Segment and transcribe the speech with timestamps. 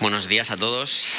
[0.00, 1.12] Buenos días a todos.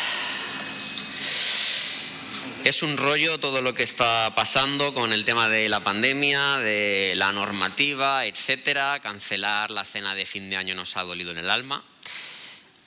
[2.65, 7.13] Es un rollo todo lo que está pasando con el tema de la pandemia, de
[7.15, 8.99] la normativa, etcétera.
[9.01, 11.83] Cancelar la cena de fin de año nos ha dolido en el alma.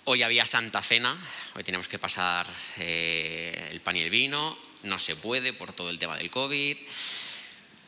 [0.05, 1.19] Hoy había Santa Cena,
[1.55, 2.47] hoy tenemos que pasar
[2.77, 4.59] eh, el pan y el vino.
[4.83, 6.77] No se puede por todo el tema del COVID.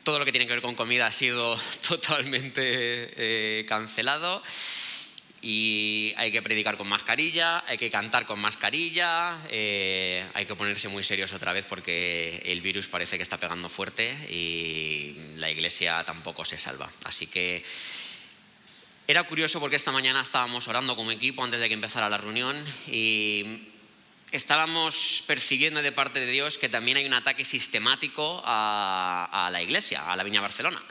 [0.03, 1.55] Todo lo que tiene que ver con comida ha sido
[1.87, 4.41] totalmente eh, cancelado
[5.41, 10.87] y hay que predicar con mascarilla, hay que cantar con mascarilla, eh, hay que ponerse
[10.87, 16.03] muy serios otra vez porque el virus parece que está pegando fuerte y la iglesia
[16.03, 16.91] tampoco se salva.
[17.05, 17.63] Así que
[19.07, 22.63] era curioso porque esta mañana estábamos orando como equipo antes de que empezara la reunión
[22.87, 23.63] y
[24.31, 29.63] estábamos percibiendo de parte de Dios que también hay un ataque sistemático a, a la
[29.63, 30.81] iglesia, a la Viña Barcelona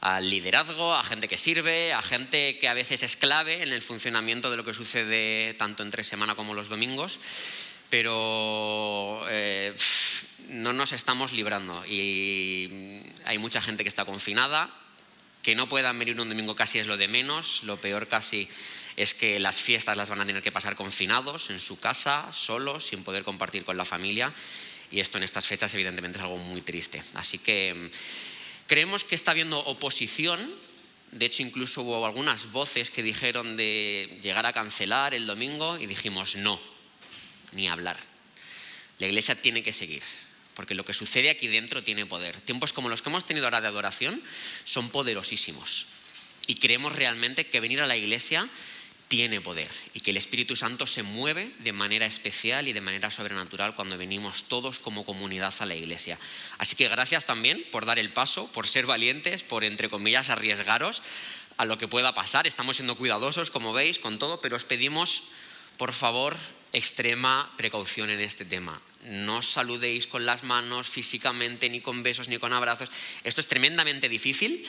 [0.00, 3.82] al liderazgo, a gente que sirve, a gente que a veces es clave en el
[3.82, 7.18] funcionamiento de lo que sucede tanto entre semana como los domingos,
[7.88, 9.74] pero eh,
[10.48, 11.84] no nos estamos librando.
[11.86, 14.70] Y hay mucha gente que está confinada,
[15.42, 18.48] que no puedan venir un domingo casi es lo de menos, lo peor casi
[18.96, 22.86] es que las fiestas las van a tener que pasar confinados en su casa, solos,
[22.86, 24.32] sin poder compartir con la familia.
[24.90, 27.02] Y esto en estas fechas evidentemente es algo muy triste.
[27.14, 27.90] Así que
[28.66, 30.52] Creemos que está habiendo oposición,
[31.12, 35.86] de hecho incluso hubo algunas voces que dijeron de llegar a cancelar el domingo y
[35.86, 36.60] dijimos no,
[37.52, 37.96] ni hablar.
[38.98, 40.02] La iglesia tiene que seguir,
[40.54, 42.40] porque lo que sucede aquí dentro tiene poder.
[42.40, 44.22] Tiempos como los que hemos tenido ahora de adoración
[44.64, 45.86] son poderosísimos.
[46.48, 48.48] Y creemos realmente que venir a la iglesia
[49.08, 53.10] tiene poder y que el Espíritu Santo se mueve de manera especial y de manera
[53.10, 56.18] sobrenatural cuando venimos todos como comunidad a la iglesia.
[56.58, 61.02] Así que gracias también por dar el paso, por ser valientes, por, entre comillas, arriesgaros
[61.56, 62.46] a lo que pueda pasar.
[62.46, 65.22] Estamos siendo cuidadosos, como veis, con todo, pero os pedimos,
[65.76, 66.36] por favor,
[66.72, 68.80] extrema precaución en este tema.
[69.04, 72.90] No os saludéis con las manos físicamente, ni con besos, ni con abrazos.
[73.24, 74.66] Esto es tremendamente difícil.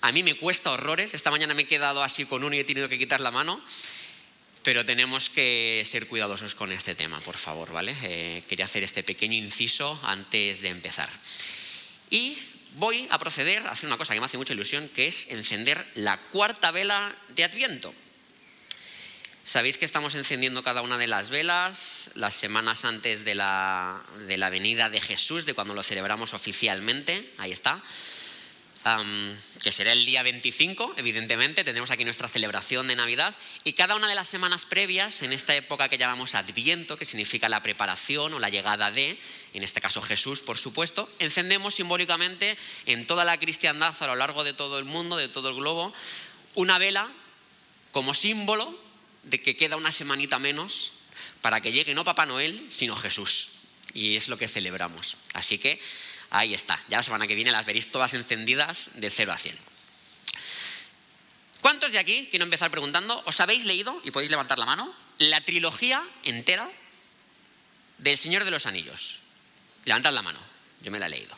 [0.00, 1.14] A mí me cuesta horrores.
[1.14, 3.60] Esta mañana me he quedado así con uno y he tenido que quitar la mano.
[4.62, 7.96] Pero tenemos que ser cuidadosos con este tema, por favor, ¿vale?
[8.02, 11.08] Eh, quería hacer este pequeño inciso antes de empezar.
[12.10, 12.36] Y
[12.74, 15.86] voy a proceder a hacer una cosa que me hace mucha ilusión, que es encender
[15.94, 17.94] la cuarta vela de Adviento.
[19.44, 24.36] Sabéis que estamos encendiendo cada una de las velas las semanas antes de la, de
[24.36, 27.32] la venida de Jesús, de cuando lo celebramos oficialmente.
[27.38, 27.80] Ahí está
[29.62, 34.08] que será el día 25, evidentemente, tendremos aquí nuestra celebración de Navidad, y cada una
[34.08, 38.38] de las semanas previas, en esta época que llamamos Adviento, que significa la preparación o
[38.38, 39.18] la llegada de,
[39.54, 44.44] en este caso Jesús, por supuesto, encendemos simbólicamente en toda la cristiandad a lo largo
[44.44, 45.92] de todo el mundo, de todo el globo,
[46.54, 47.10] una vela
[47.90, 48.78] como símbolo
[49.24, 50.92] de que queda una semanita menos
[51.40, 53.48] para que llegue no Papá Noel, sino Jesús.
[53.94, 55.16] Y es lo que celebramos.
[55.32, 55.80] Así que
[56.30, 59.56] Ahí está, ya la semana que viene las veréis todas encendidas de 0 a 100.
[61.60, 65.40] ¿Cuántos de aquí, quiero empezar preguntando, os habéis leído, y podéis levantar la mano, la
[65.40, 66.70] trilogía entera
[67.98, 69.18] del Señor de los Anillos?
[69.84, 70.40] Levantad la mano,
[70.80, 71.36] yo me la he leído.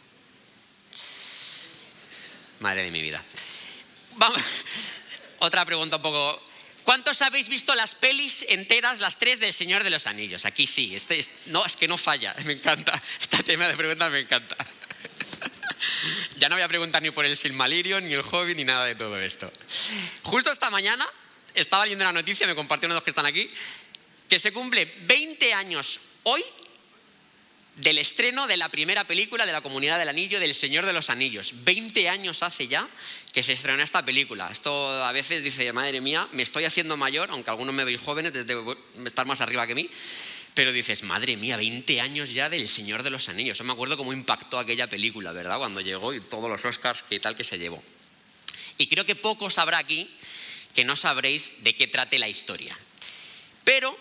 [2.61, 3.23] Madre de mi vida.
[4.17, 4.43] Vamos.
[5.39, 6.43] Otra pregunta un poco
[6.89, 10.47] ¿Cuántos habéis visto las pelis enteras, las tres del Señor de los Anillos?
[10.47, 12.99] Aquí sí, este, no, es que no falla, me encanta.
[13.21, 14.57] Este tema de preguntas me encanta.
[16.39, 18.95] ya no voy a preguntar ni por el Silmarillion, ni el Hobbit, ni nada de
[18.95, 19.53] todo esto.
[20.23, 21.07] Justo esta mañana
[21.53, 23.51] estaba leyendo una noticia, me de los que están aquí,
[24.27, 26.43] que se cumple 20 años hoy
[27.79, 31.11] del estreno de la primera película de la Comunidad del Anillo, del Señor de los
[31.11, 31.53] Anillos.
[31.65, 32.89] 20 años hace ya
[33.33, 34.49] que se estrenó esta película.
[34.51, 38.33] Esto a veces dice, madre mía, me estoy haciendo mayor, aunque algunos me veis jóvenes,
[38.33, 38.55] desde
[39.05, 39.89] estar más arriba que mí,
[40.55, 43.59] pero dices, madre mía, 20 años ya del Señor de los Anillos.
[43.59, 45.59] Yo me acuerdo cómo impactó aquella película, ¿verdad?
[45.59, 47.83] Cuando llegó y todos los Oscars que tal que se llevó.
[48.77, 50.11] Y creo que pocos habrá aquí
[50.75, 52.77] que no sabréis de qué trate la historia.
[53.65, 53.97] Pero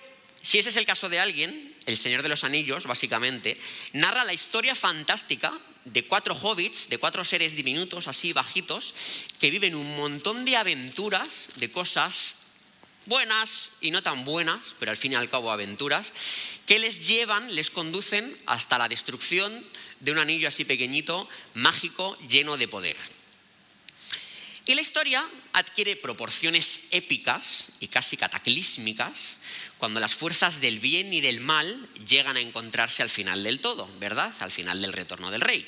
[0.47, 3.59] si ese es el caso de alguien, El Señor de los Anillos, básicamente,
[3.91, 5.51] narra la historia fantástica
[5.83, 8.95] de cuatro hobbits, de cuatro seres diminutos, así bajitos,
[9.41, 12.35] que viven un montón de aventuras, de cosas
[13.07, 16.13] buenas y no tan buenas, pero al fin y al cabo aventuras,
[16.65, 19.65] que les llevan, les conducen hasta la destrucción
[19.99, 22.95] de un anillo así pequeñito, mágico, lleno de poder.
[24.67, 29.37] Y la historia adquiere proporciones épicas y casi cataclísmicas
[29.77, 33.89] cuando las fuerzas del bien y del mal llegan a encontrarse al final del todo,
[33.97, 34.33] ¿verdad?
[34.41, 35.65] Al final del retorno del rey.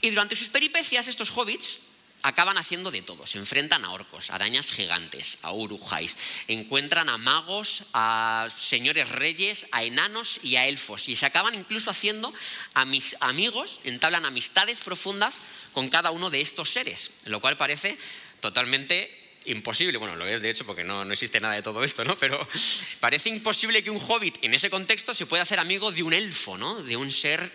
[0.00, 1.78] Y durante sus peripecias, estos hobbits
[2.22, 3.26] acaban haciendo de todo.
[3.26, 6.16] Se enfrentan a orcos, arañas gigantes, a urujáis,
[6.48, 11.08] encuentran a magos, a señores reyes, a enanos y a elfos.
[11.08, 12.32] Y se acaban incluso haciendo
[12.74, 15.40] a mis amigos, entablan amistades profundas
[15.72, 17.98] con cada uno de estos seres, lo cual parece
[18.40, 22.04] totalmente imposible, bueno, lo es de hecho porque no, no, existe nada de todo esto,
[22.04, 22.16] ¿no?
[22.16, 22.46] Pero
[23.00, 26.56] parece imposible que un hobbit en ese contexto se pueda hacer amigo de un elfo,
[26.56, 26.82] ¿no?
[26.82, 27.50] De un ser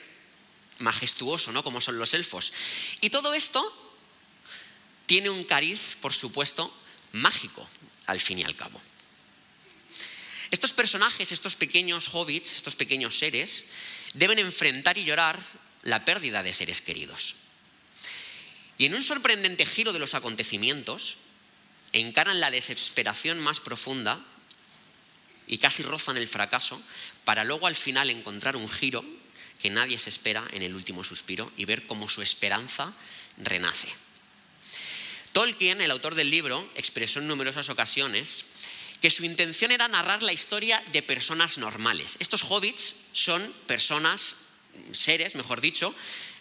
[0.79, 1.63] majestuoso, ¿no?
[1.63, 2.51] Como son los elfos.
[2.99, 3.86] Y todo esto
[5.07, 6.71] tiene un cariz, por supuesto,
[7.13, 7.67] mágico,
[8.05, 8.79] al fin y al cabo.
[10.51, 13.65] Estos personajes, estos pequeños hobbits, estos pequeños seres,
[14.13, 15.39] deben enfrentar y llorar
[15.83, 17.35] la pérdida de seres queridos.
[18.77, 21.17] Y en un sorprendente giro de los acontecimientos,
[21.93, 24.23] encaran la desesperación más profunda
[25.47, 26.81] y casi rozan el fracaso,
[27.23, 29.03] para luego al final encontrar un giro
[29.61, 32.93] que nadie se espera en el último suspiro y ver cómo su esperanza
[33.37, 33.87] renace.
[35.37, 38.43] Tolkien, el autor del libro, expresó en numerosas ocasiones
[39.03, 42.17] que su intención era narrar la historia de personas normales.
[42.17, 44.35] Estos hobbits son personas,
[44.93, 45.93] seres, mejor dicho,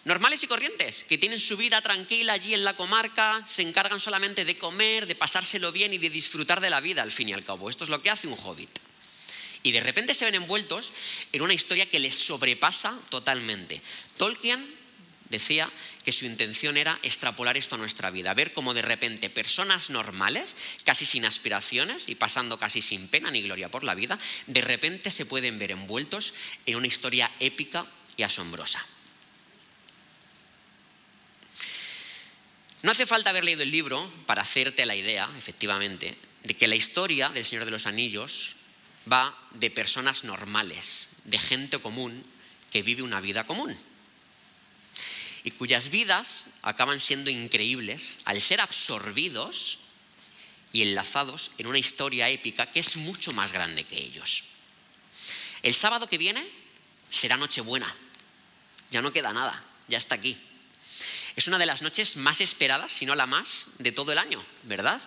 [0.03, 4.45] normales y corrientes, que tienen su vida tranquila allí en la comarca, se encargan solamente
[4.45, 7.45] de comer, de pasárselo bien y de disfrutar de la vida al fin y al
[7.45, 7.69] cabo.
[7.69, 8.79] Esto es lo que hace un hobbit.
[9.61, 10.91] Y de repente se ven envueltos
[11.31, 13.79] en una historia que les sobrepasa totalmente.
[14.17, 14.76] Tolkien
[15.29, 15.71] decía
[16.03, 20.55] que su intención era extrapolar esto a nuestra vida, ver cómo de repente personas normales,
[20.83, 25.11] casi sin aspiraciones y pasando casi sin pena ni gloria por la vida, de repente
[25.11, 26.33] se pueden ver envueltos
[26.65, 27.85] en una historia épica
[28.15, 28.85] y asombrosa.
[32.83, 36.75] No hace falta haber leído el libro para hacerte la idea, efectivamente, de que la
[36.75, 38.55] historia del Señor de los Anillos
[39.11, 42.23] va de personas normales, de gente común
[42.71, 43.75] que vive una vida común
[45.47, 49.77] y cuyas vidas acaban siendo increíbles al ser absorbidos
[50.73, 54.43] y enlazados en una historia épica que es mucho más grande que ellos.
[55.63, 56.45] El sábado que viene
[57.09, 57.95] será Nochebuena,
[58.91, 60.37] ya no queda nada, ya está aquí.
[61.37, 64.43] Es una de las noches más esperadas, si no la más, de todo el año,
[64.63, 64.99] ¿verdad?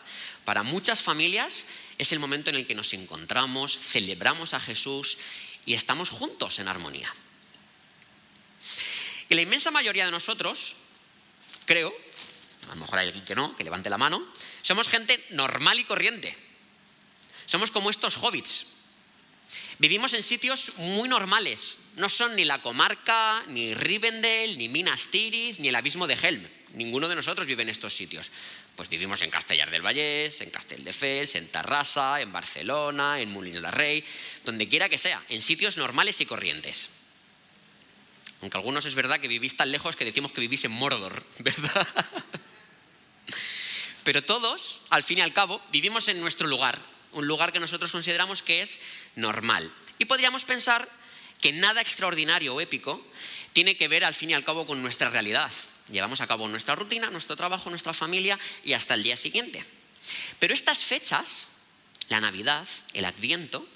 [0.47, 1.67] Para muchas familias
[1.99, 5.19] es el momento en el que nos encontramos, celebramos a Jesús
[5.67, 7.13] y estamos juntos en armonía.
[9.31, 10.75] Y la inmensa mayoría de nosotros,
[11.65, 11.95] creo,
[12.69, 14.21] a lo mejor hay alguien que no, que levante la mano,
[14.61, 16.37] somos gente normal y corriente.
[17.47, 18.67] Somos como estos hobbits.
[19.79, 25.61] Vivimos en sitios muy normales, no son ni la comarca, ni Rivendell, ni Minas Tirith,
[25.61, 26.47] ni el abismo de Helm.
[26.75, 28.33] Ninguno de nosotros vive en estos sitios.
[28.75, 33.71] Pues vivimos en Castellar del Vallés, en Castelldefels, en Tarrasa, en Barcelona, en Molins de
[33.71, 34.05] Rey,
[34.45, 36.91] donde quiera que sea, en sitios normales y corrientes.
[38.43, 41.87] Aunque algunos es verdad que vivís tan lejos que decimos que vivís en Mordor, ¿verdad?
[44.05, 46.79] Pero todos, al fin y al cabo, vivimos en nuestro lugar,
[47.13, 48.79] un lugar que nosotros consideramos que es
[49.15, 49.71] normal.
[49.99, 50.89] Y podríamos pensar
[51.41, 53.05] que nada extraordinario o épico
[53.53, 55.53] tiene que ver al fin y al cabo con nuestra realidad.
[55.91, 59.65] Llevamos a cabo nuestra rutina, nuestro trabajo, nuestra familia y hasta el día siguiente.
[60.39, 61.49] Pero estas fechas,
[62.09, 63.67] la Navidad, el Adviento,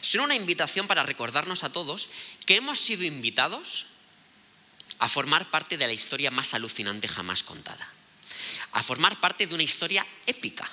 [0.00, 2.08] son una invitación para recordarnos a todos
[2.46, 3.86] que hemos sido invitados
[4.98, 7.88] a formar parte de la historia más alucinante jamás contada,
[8.72, 10.68] a formar parte de una historia épica,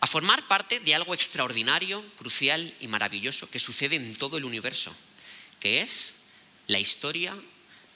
[0.00, 4.94] a formar parte de algo extraordinario, crucial y maravilloso que sucede en todo el universo,
[5.60, 6.14] que es
[6.66, 7.36] la historia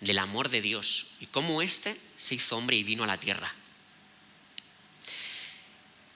[0.01, 3.53] del amor de Dios y cómo éste se hizo hombre y vino a la tierra.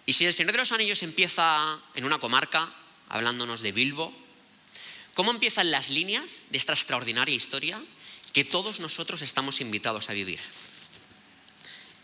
[0.05, 2.73] Y si el Señor de los Anillos empieza en una comarca,
[3.13, 4.13] hablándonos de Bilbo,
[5.15, 7.81] cómo empiezan las líneas de esta extraordinaria historia
[8.33, 10.41] que todos nosotros estamos invitados a vivir.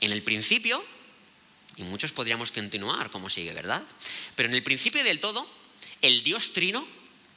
[0.02, 0.84] En el principio,
[1.76, 3.82] y muchos podríamos continuar como sigue, ¿verdad?
[4.36, 5.48] Pero en el principio del todo,
[6.02, 6.86] el Dios Trino,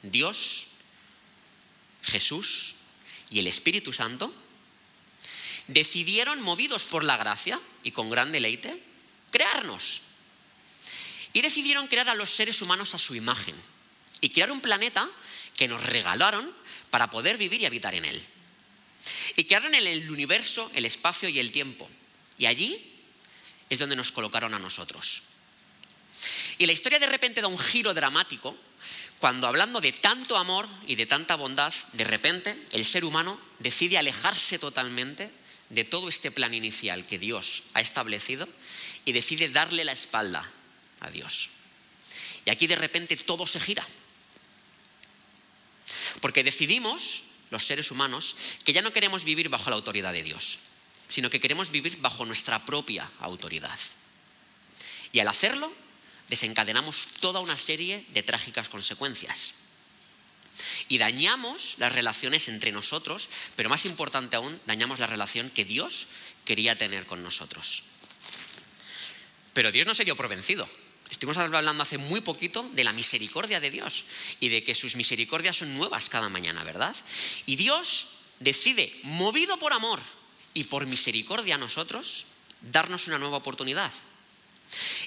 [0.02, 0.66] Dios,
[2.02, 2.74] Jesús
[3.30, 4.34] y el Espíritu Santo,
[5.66, 8.82] decidieron, movidos por la gracia y con gran deleite,
[9.30, 10.02] crearnos.
[11.32, 13.54] Y decidieron crear a los seres humanos a su imagen
[14.20, 15.08] y crear un planeta
[15.56, 16.52] que nos regalaron
[16.90, 18.22] para poder vivir y habitar en él.
[19.36, 21.88] Y crearon el universo, el espacio y el tiempo.
[22.38, 22.92] Y allí
[23.70, 25.22] es donde nos colocaron a nosotros.
[26.58, 28.56] Y la historia de repente da un giro dramático
[29.18, 33.96] cuando hablando de tanto amor y de tanta bondad, de repente el ser humano decide
[33.96, 35.30] alejarse totalmente
[35.70, 38.48] de todo este plan inicial que Dios ha establecido
[39.04, 40.50] y decide darle la espalda
[41.02, 41.48] a Dios.
[42.44, 43.86] Y aquí de repente todo se gira.
[46.20, 50.58] Porque decidimos, los seres humanos, que ya no queremos vivir bajo la autoridad de Dios,
[51.08, 53.78] sino que queremos vivir bajo nuestra propia autoridad.
[55.12, 55.72] Y al hacerlo,
[56.28, 59.52] desencadenamos toda una serie de trágicas consecuencias.
[60.88, 66.08] Y dañamos las relaciones entre nosotros, pero más importante aún, dañamos la relación que Dios
[66.44, 67.82] quería tener con nosotros.
[69.54, 70.68] Pero Dios no se dio por vencido.
[71.12, 74.04] Estuvimos hablando hace muy poquito de la misericordia de Dios
[74.40, 76.96] y de que sus misericordias son nuevas cada mañana, ¿verdad?
[77.44, 78.08] Y Dios
[78.40, 80.00] decide, movido por amor
[80.54, 82.24] y por misericordia a nosotros,
[82.62, 83.92] darnos una nueva oportunidad.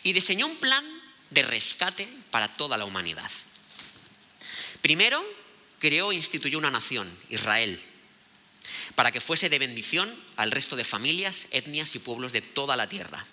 [0.04, 0.86] Y diseñó un plan
[1.32, 3.32] de rescate para toda la humanidad.
[4.84, 5.26] Primero,
[5.80, 7.82] creó e instituyó una nación, Israel,
[8.94, 12.88] para que fuese de bendición al resto de familias, etnias y pueblos de toda la
[12.88, 13.26] tierra.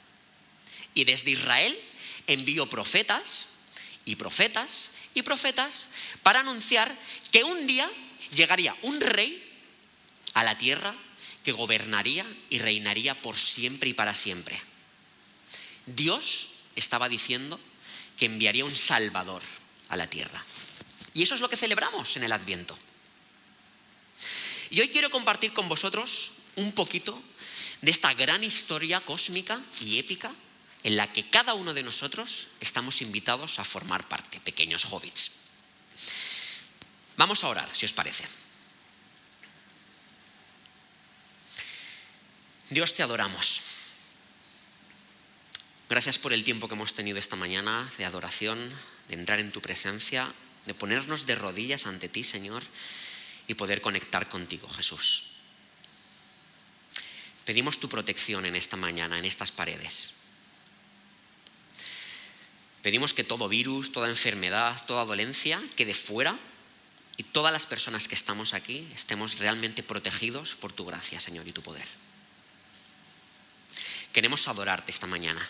[0.95, 1.79] Y desde Israel
[2.27, 3.49] envió profetas
[4.05, 5.87] y profetas y profetas
[6.23, 6.97] para anunciar
[7.31, 7.91] que un día
[8.35, 9.43] llegaría un rey
[10.35, 10.95] a la tierra
[11.45, 14.61] que gobernaría y reinaría por siempre y para siempre.
[15.87, 17.59] Dios estaba diciendo
[18.17, 19.43] que enviaría un Salvador
[19.89, 20.43] a la tierra.
[21.15, 22.79] Y eso es lo que celebramos en el Adviento.
[24.71, 27.21] Y hoy quiero compartir con vosotros un poquito
[27.83, 30.33] de esta gran historia cósmica y épica
[30.85, 35.31] en la que cada uno de nosotros estamos invitados a formar parte, pequeños hobbits.
[37.17, 38.25] Vamos a orar, si os parece.
[42.71, 43.61] Dios te adoramos.
[45.89, 48.73] Gracias por el tiempo que hemos tenido esta mañana de adoración,
[49.09, 50.33] de entrar en tu presencia,
[50.65, 52.63] de ponernos de rodillas ante ti, Señor,
[53.47, 55.25] y poder conectar contigo, Jesús.
[57.45, 60.15] Pedimos tu protección en esta mañana, en estas paredes.
[62.83, 66.37] Pedimos que todo virus, toda enfermedad, toda dolencia quede fuera
[67.17, 71.53] y todas las personas que estamos aquí estemos realmente protegidos por tu gracia, Señor, y
[71.53, 71.87] tu poder.
[74.13, 75.49] Queremos adorarte esta mañana.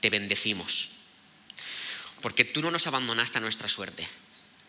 [0.00, 0.90] Te bendecimos.
[2.20, 4.06] Porque tú no nos abandonaste a nuestra suerte,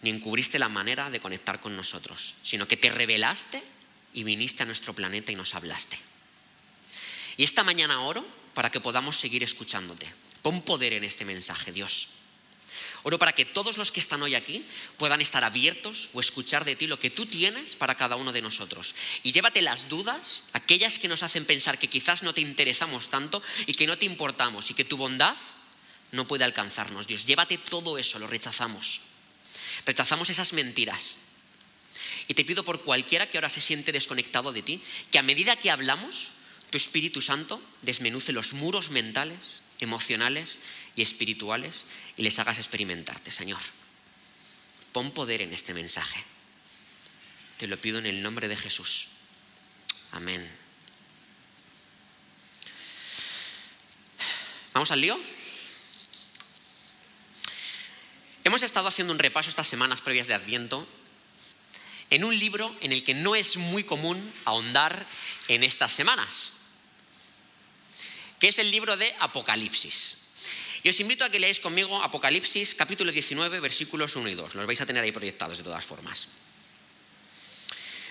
[0.02, 3.64] ni encubriste la manera de conectar con nosotros, sino que te revelaste
[4.14, 6.00] y viniste a nuestro planeta y nos hablaste.
[7.38, 10.08] Y esta mañana oro para que podamos seguir escuchándote.
[10.46, 12.06] Pon poder en este mensaje, Dios.
[13.02, 14.64] Oro para que todos los que están hoy aquí
[14.96, 18.44] puedan estar abiertos o escuchar de ti lo que tú tienes para cada uno de
[18.44, 18.94] nosotros.
[19.24, 23.42] Y llévate las dudas, aquellas que nos hacen pensar que quizás no te interesamos tanto
[23.66, 25.36] y que no te importamos y que tu bondad
[26.12, 27.08] no puede alcanzarnos.
[27.08, 29.02] Dios, llévate todo eso, lo rechazamos.
[29.84, 31.18] Rechazamos esas mentiras.
[32.28, 34.80] Y te pido por cualquiera que ahora se siente desconectado de ti,
[35.12, 36.34] que a medida que hablamos,
[36.76, 40.58] tu Espíritu Santo desmenuce los muros mentales, emocionales
[40.98, 41.86] y espirituales
[42.18, 43.62] y les hagas experimentarte, Señor.
[44.92, 46.22] Pon poder en este mensaje.
[47.58, 49.08] Te lo pido en el nombre de Jesús.
[50.12, 50.46] Amén.
[54.74, 55.18] ¿Vamos al lío?
[58.44, 60.86] Hemos estado haciendo un repaso estas semanas previas de Adviento
[62.10, 65.08] en un libro en el que no es muy común ahondar
[65.48, 66.52] en estas semanas,
[68.40, 70.18] que es el libro de Apocalipsis.
[70.84, 74.54] Y os invito a que leáis conmigo Apocalipsis capítulo 19 versículos 1 y 2.
[74.54, 76.28] Los vais a tener ahí proyectados de todas formas.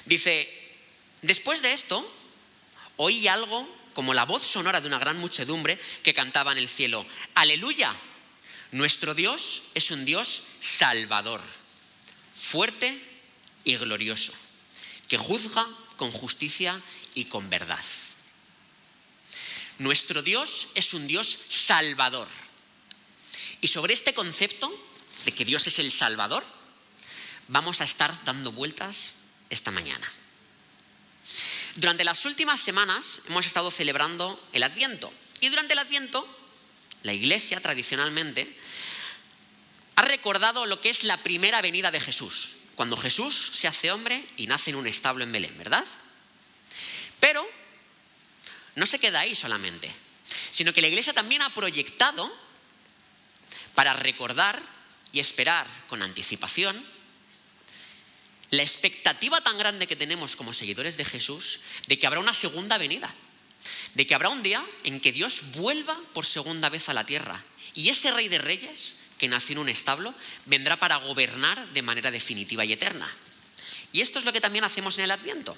[0.05, 0.51] Dice,
[1.23, 2.03] después de esto,
[2.97, 7.07] oí algo como la voz sonora de una gran muchedumbre que cantaba en el cielo,
[7.35, 7.95] aleluya,
[8.73, 11.41] nuestro Dios es un Dios salvador,
[12.35, 13.01] fuerte
[13.63, 14.33] y glorioso,
[15.09, 15.67] que juzga
[15.97, 16.83] con justicia
[17.15, 17.85] y con verdad.
[19.79, 22.29] Nuestro Dios es un Dios salvador.
[23.61, 24.73] Y sobre este concepto
[25.25, 26.45] de que Dios es el Salvador,
[27.49, 29.15] vamos a estar dando vueltas
[29.51, 30.11] esta mañana.
[31.77, 35.13] Durante las últimas semanas hemos estado celebrando el Adviento.
[35.41, 36.27] Y durante el Adviento,
[37.03, 38.57] la Iglesia tradicionalmente
[39.97, 44.27] ha recordado lo que es la primera venida de Jesús, cuando Jesús se hace hombre
[44.37, 45.85] y nace en un establo en Belén, ¿verdad?
[47.21, 47.47] Pero
[48.75, 49.95] no se queda ahí solamente,
[50.51, 52.33] sino que la Iglesia también ha proyectado
[53.75, 54.61] para recordar
[55.13, 56.85] y esperar con anticipación
[58.51, 62.79] la expectativa tan grande que tenemos como seguidores de Jesús de que habrá una segunda
[62.79, 63.13] venida,
[63.95, 67.43] de que habrá un día en que Dios vuelva por segunda vez a la tierra
[67.75, 70.15] y ese rey de reyes que nació en un establo
[70.47, 73.11] vendrá para gobernar de manera definitiva y eterna.
[73.93, 75.57] Y esto es lo que también hacemos en el Adviento.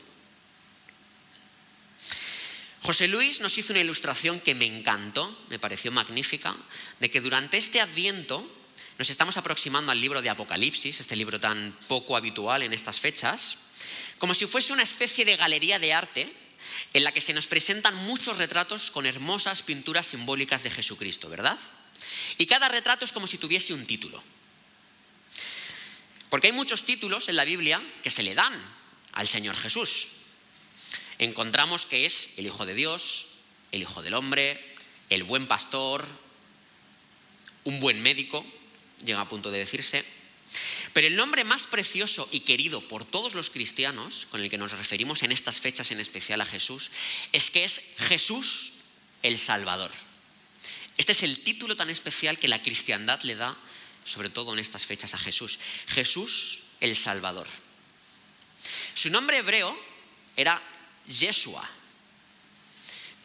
[2.87, 6.55] José Luis nos hizo una ilustración que me encantó, me pareció magnífica,
[7.01, 8.49] de que durante este adviento
[8.97, 13.57] nos estamos aproximando al libro de Apocalipsis, este libro tan poco habitual en estas fechas,
[14.19, 16.33] como si fuese una especie de galería de arte
[16.93, 21.59] en la que se nos presentan muchos retratos con hermosas pinturas simbólicas de Jesucristo, ¿verdad?
[22.39, 24.23] Y cada retrato es como si tuviese un título.
[26.31, 28.55] Porque hay muchos títulos en la Biblia que se le dan
[29.15, 30.07] al Señor Jesús.
[31.19, 33.27] Encontramos que es el Hijo de Dios,
[33.73, 34.63] el Hijo del Hombre,
[35.09, 36.07] el buen pastor,
[37.65, 38.45] un buen médico,
[39.05, 40.05] llega a punto de decirse.
[40.93, 44.73] Pero el nombre más precioso y querido por todos los cristianos, con el que nos
[44.73, 46.91] referimos en estas fechas en especial a Jesús,
[47.33, 48.73] es que es Jesús
[49.23, 49.91] el Salvador.
[50.97, 53.57] Este es el título tan especial que la cristiandad le da,
[54.05, 55.59] sobre todo en estas fechas, a Jesús.
[55.89, 57.49] Jesús el Salvador.
[58.95, 59.77] Su nombre hebreo
[60.37, 60.63] era
[61.09, 61.69] Yeshua,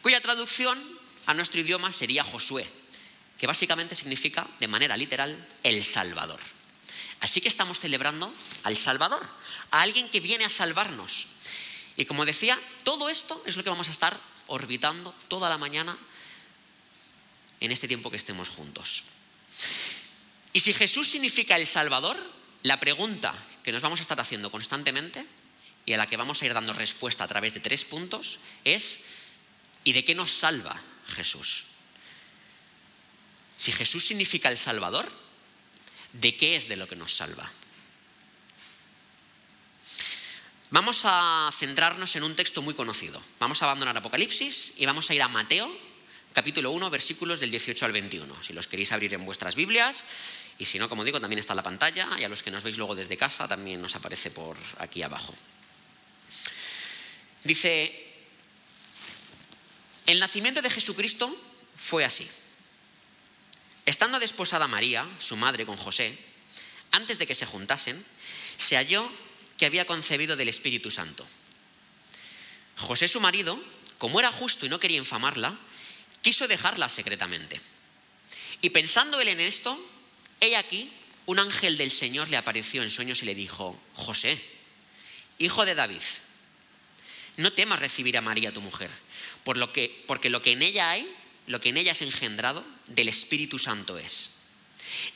[0.02, 0.78] cuya traducción
[1.26, 2.66] a nuestro idioma sería Josué,
[3.38, 6.40] que básicamente significa, de manera literal, el Salvador.
[7.20, 8.32] Así que estamos celebrando
[8.64, 9.24] al Salvador,
[9.70, 11.26] a alguien que viene a salvarnos.
[11.96, 15.96] Y como decía, todo esto es lo que vamos a estar orbitando toda la mañana
[17.60, 19.04] en este tiempo que estemos juntos.
[20.52, 22.16] Y si Jesús significa el Salvador,
[22.62, 25.24] la pregunta que nos vamos a estar haciendo constantemente
[25.84, 29.00] y a la que vamos a ir dando respuesta a través de tres puntos es,
[29.84, 30.80] ¿y de qué nos salva
[31.14, 31.64] Jesús?
[33.56, 35.10] Si Jesús significa el Salvador,
[36.12, 37.50] ¿de qué es de lo que nos salva?
[40.70, 43.22] Vamos a centrarnos en un texto muy conocido.
[43.38, 45.70] Vamos a abandonar Apocalipsis y vamos a ir a Mateo
[46.32, 48.42] capítulo 1, versículos del 18 al 21.
[48.42, 50.04] Si los queréis abrir en vuestras Biblias,
[50.58, 52.62] y si no, como digo, también está en la pantalla, y a los que nos
[52.62, 55.34] veis luego desde casa también nos aparece por aquí abajo.
[57.44, 58.06] Dice,
[60.06, 61.36] el nacimiento de Jesucristo
[61.76, 62.28] fue así.
[63.84, 66.16] Estando desposada María, su madre, con José,
[66.92, 68.04] antes de que se juntasen,
[68.56, 69.10] se halló
[69.58, 71.26] que había concebido del Espíritu Santo.
[72.76, 73.62] José, su marido,
[73.98, 75.58] como era justo y no quería infamarla,
[76.20, 77.60] quiso dejarla secretamente.
[78.60, 79.78] Y pensando él en esto,
[80.40, 80.92] he aquí,
[81.26, 84.40] un ángel del Señor le apareció en sueños y le dijo, José,
[85.38, 86.02] hijo de David,
[87.36, 88.90] no temas recibir a María tu mujer,
[89.44, 91.08] porque lo que en ella hay,
[91.46, 94.30] lo que en ella es engendrado, del Espíritu Santo es.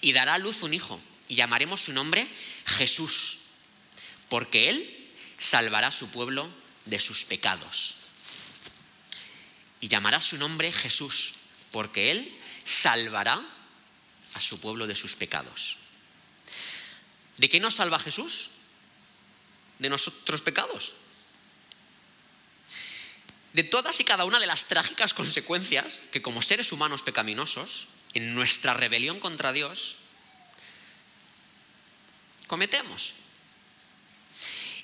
[0.00, 2.26] Y dará a luz un hijo, y llamaremos su nombre
[2.64, 3.38] Jesús,
[4.28, 6.48] porque él salvará a su pueblo
[6.86, 7.96] de sus pecados
[9.80, 11.32] y llamará su nombre Jesús,
[11.70, 12.32] porque Él
[12.64, 13.42] salvará
[14.34, 15.76] a su pueblo de sus pecados.
[17.36, 18.50] ¿De qué nos salva Jesús?
[19.78, 20.94] De nuestros pecados.
[23.56, 28.34] De todas y cada una de las trágicas consecuencias que como seres humanos pecaminosos, en
[28.34, 29.96] nuestra rebelión contra Dios,
[32.48, 33.14] cometemos.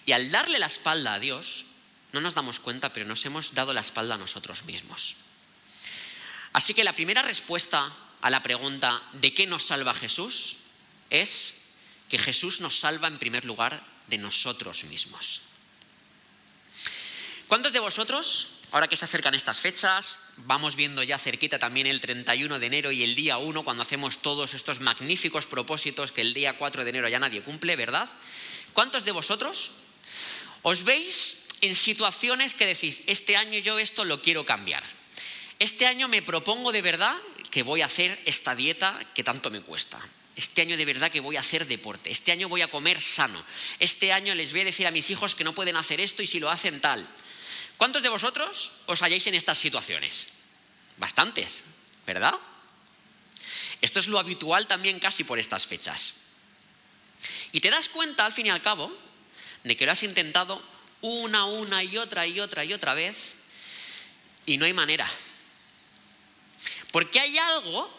[0.07, 1.67] Y al darle la espalda a Dios,
[2.13, 5.17] no nos damos cuenta, pero nos hemos dado la espalda a nosotros mismos.
[6.55, 10.57] Así que la primera respuesta a la pregunta ¿de qué nos salva Jesús?
[11.11, 11.57] es
[12.09, 15.43] que Jesús nos salva en primer lugar de nosotros mismos.
[17.49, 22.01] ¿Cuántos de vosotros, ahora que se acercan estas fechas, vamos viendo ya cerquita también el
[22.01, 26.35] 31 de enero y el día 1, cuando hacemos todos estos magníficos propósitos que el
[26.35, 28.09] día 4 de enero ya nadie cumple, ¿verdad?
[28.73, 29.73] ¿Cuántos de vosotros
[30.63, 34.83] os veis en situaciones que decís, este año yo esto lo quiero cambiar.
[35.59, 37.17] Este año me propongo de verdad
[37.51, 40.01] que voy a hacer esta dieta que tanto me cuesta.
[40.35, 42.11] Este año de verdad que voy a hacer deporte.
[42.11, 43.45] Este año voy a comer sano.
[43.79, 46.27] Este año les voy a decir a mis hijos que no pueden hacer esto y
[46.27, 47.07] si lo hacen tal.
[47.83, 50.29] ¿Cuántos de vosotros os halláis en estas situaciones?
[50.99, 51.65] Bastantes,
[52.07, 52.33] ¿verdad?
[53.81, 56.15] Esto es lo habitual también casi por estas fechas.
[57.51, 58.97] Y te das cuenta, al fin y al cabo,
[59.65, 60.63] de que lo has intentado
[61.01, 63.35] una, una y otra y otra y otra vez
[64.47, 65.11] y no hay manera.
[66.93, 67.91] Porque hay algo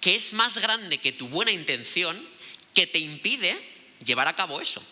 [0.00, 2.26] que es más grande que tu buena intención
[2.72, 3.60] que te impide
[4.02, 4.82] llevar a cabo eso.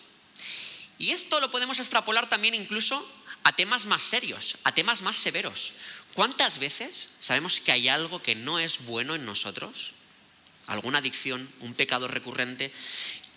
[0.99, 3.03] Y esto lo podemos extrapolar también incluso
[3.43, 5.73] a temas más serios, a temas más severos.
[6.13, 9.93] ¿Cuántas veces sabemos que hay algo que no es bueno en nosotros?
[10.67, 12.71] ¿Alguna adicción, un pecado recurrente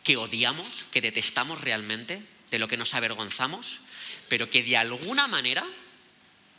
[0.02, 3.80] que odiamos, que detestamos realmente, de lo que nos avergonzamos?
[4.28, 5.64] pero que de alguna manera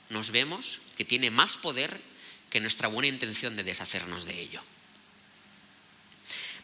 [0.10, 2.00] nos vemos que tiene más poder
[2.50, 4.62] que nuestra buena intención de deshacernos de ello.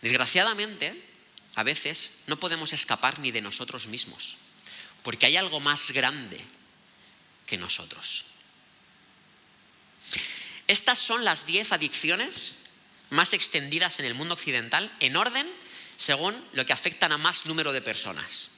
[0.02, 0.96] Desgraciadamente,
[1.56, 4.36] a veces no podemos escapar ni de nosotros mismos,
[5.04, 6.44] porque hay algo más grande
[7.58, 8.26] nosotros.
[10.68, 12.56] Estas son las diez adicciones
[13.10, 15.48] más extendidas en el mundo occidental, en orden
[15.98, 18.50] según lo que afectan a más número de personas.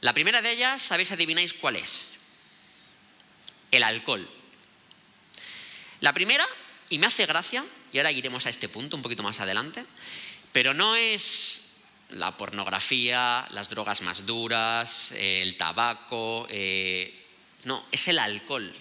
[0.00, 2.06] La primera de ellas, ¿sabéis, adivináis cuál es?
[3.70, 4.28] el alcohol.
[6.00, 6.46] La primera,
[6.88, 9.84] y me hace gracia, y ahora iremos a este punto un poquito más adelante,
[10.52, 11.62] pero no es
[12.10, 17.26] la pornografía, las drogas más duras, el tabaco, eh,
[17.64, 18.72] no, es el alcohol.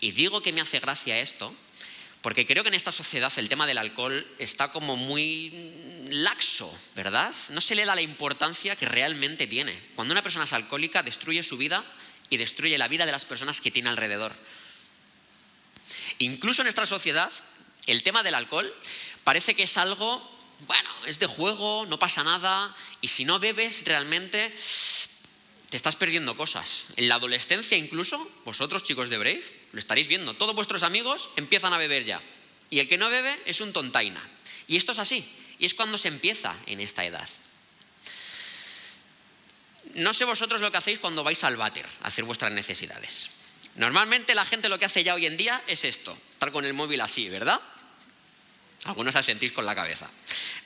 [0.00, 1.54] Y digo que me hace gracia esto,
[2.22, 7.32] porque creo que en esta sociedad el tema del alcohol está como muy laxo, ¿verdad?
[7.50, 9.78] No se le da la importancia que realmente tiene.
[9.94, 11.84] Cuando una persona es alcohólica, destruye su vida
[12.30, 14.32] y destruye la vida de las personas que tiene alrededor.
[16.18, 17.30] Incluso en nuestra sociedad,
[17.86, 18.72] el tema del alcohol
[19.24, 20.22] parece que es algo,
[20.66, 24.54] bueno, es de juego, no pasa nada, y si no bebes realmente
[25.70, 26.86] te estás perdiendo cosas.
[26.96, 31.72] En la adolescencia incluso, vosotros chicos de Brave, lo estaréis viendo, todos vuestros amigos empiezan
[31.72, 32.20] a beber ya,
[32.70, 34.22] y el que no bebe es un tontaina.
[34.66, 37.28] Y esto es así, y es cuando se empieza en esta edad.
[39.94, 43.28] No sé vosotros lo que hacéis cuando vais al váter a hacer vuestras necesidades.
[43.74, 46.74] Normalmente la gente lo que hace ya hoy en día es esto, estar con el
[46.74, 47.60] móvil así, ¿verdad?
[48.84, 50.10] Algunos asentís con la cabeza.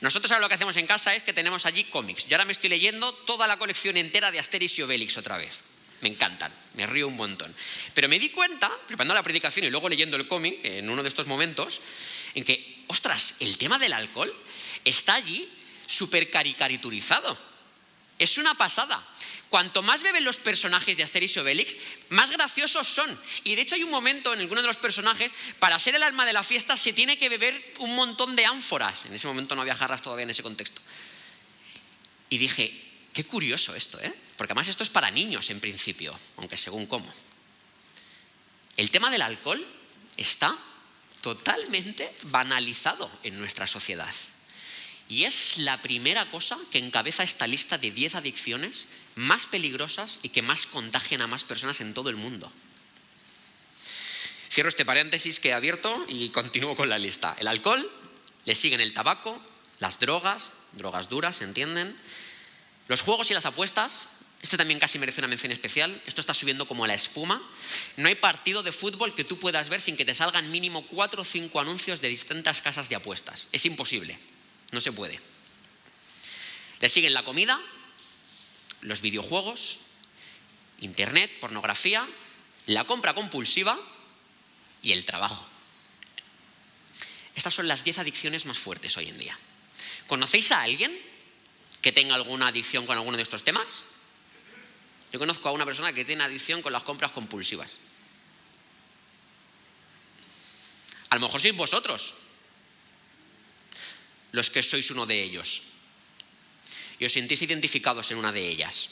[0.01, 2.25] Nosotros ahora lo que hacemos en casa es que tenemos allí cómics.
[2.27, 5.63] Yo ahora me estoy leyendo toda la colección entera de Asterix y Obelix otra vez.
[6.01, 7.53] Me encantan, me río un montón.
[7.93, 11.09] Pero me di cuenta, preparando la predicación y luego leyendo el cómic en uno de
[11.09, 11.81] estos momentos,
[12.33, 14.33] en que, ostras, el tema del alcohol
[14.83, 15.47] está allí
[15.87, 17.37] súper caricaturizado.
[18.17, 19.05] Es una pasada.
[19.49, 21.75] Cuanto más beben los personajes de Asterix y Obelix,
[22.09, 23.19] más graciosos son.
[23.45, 26.25] Y de hecho hay un momento en alguno de los personajes, para ser el alma
[26.25, 29.05] de la fiesta se tiene que beber un montón de ánforas.
[29.05, 30.81] En ese momento no había jarras todavía en ese contexto.
[32.29, 32.73] Y dije,
[33.13, 34.13] qué curioso esto, ¿eh?
[34.35, 37.11] Porque además esto es para niños en principio, aunque según cómo.
[38.75, 39.65] El tema del alcohol
[40.17, 40.57] está
[41.21, 44.13] totalmente banalizado en nuestra sociedad.
[45.09, 48.85] Y es la primera cosa que encabeza esta lista de 10 adicciones
[49.17, 52.51] más peligrosas y que más contagian a más personas en todo el mundo.
[54.49, 57.35] Cierro este paréntesis que he abierto y continúo con la lista.
[57.39, 57.91] El alcohol,
[58.45, 59.41] le siguen el tabaco,
[59.79, 61.95] las drogas, drogas duras, ¿se entienden?
[62.87, 64.07] Los juegos y las apuestas,
[64.41, 66.01] esto también casi merece una mención especial.
[66.05, 67.41] Esto está subiendo como la espuma.
[67.97, 71.23] No hay partido de fútbol que tú puedas ver sin que te salgan mínimo cuatro
[71.23, 73.47] o cinco anuncios de distintas casas de apuestas.
[73.51, 74.17] Es imposible.
[74.71, 75.19] No se puede.
[76.79, 77.59] Le siguen la comida,
[78.81, 79.79] los videojuegos,
[80.79, 82.07] internet, pornografía,
[82.67, 83.77] la compra compulsiva
[84.81, 85.45] y el trabajo.
[87.35, 89.37] Estas son las 10 adicciones más fuertes hoy en día.
[90.07, 90.97] ¿Conocéis a alguien
[91.81, 93.83] que tenga alguna adicción con alguno de estos temas?
[95.11, 97.77] Yo conozco a una persona que tiene adicción con las compras compulsivas.
[101.09, 102.13] A lo mejor sois vosotros,
[104.31, 105.61] los que sois uno de ellos.
[106.99, 108.89] Y os sentís identificados en una de ellas.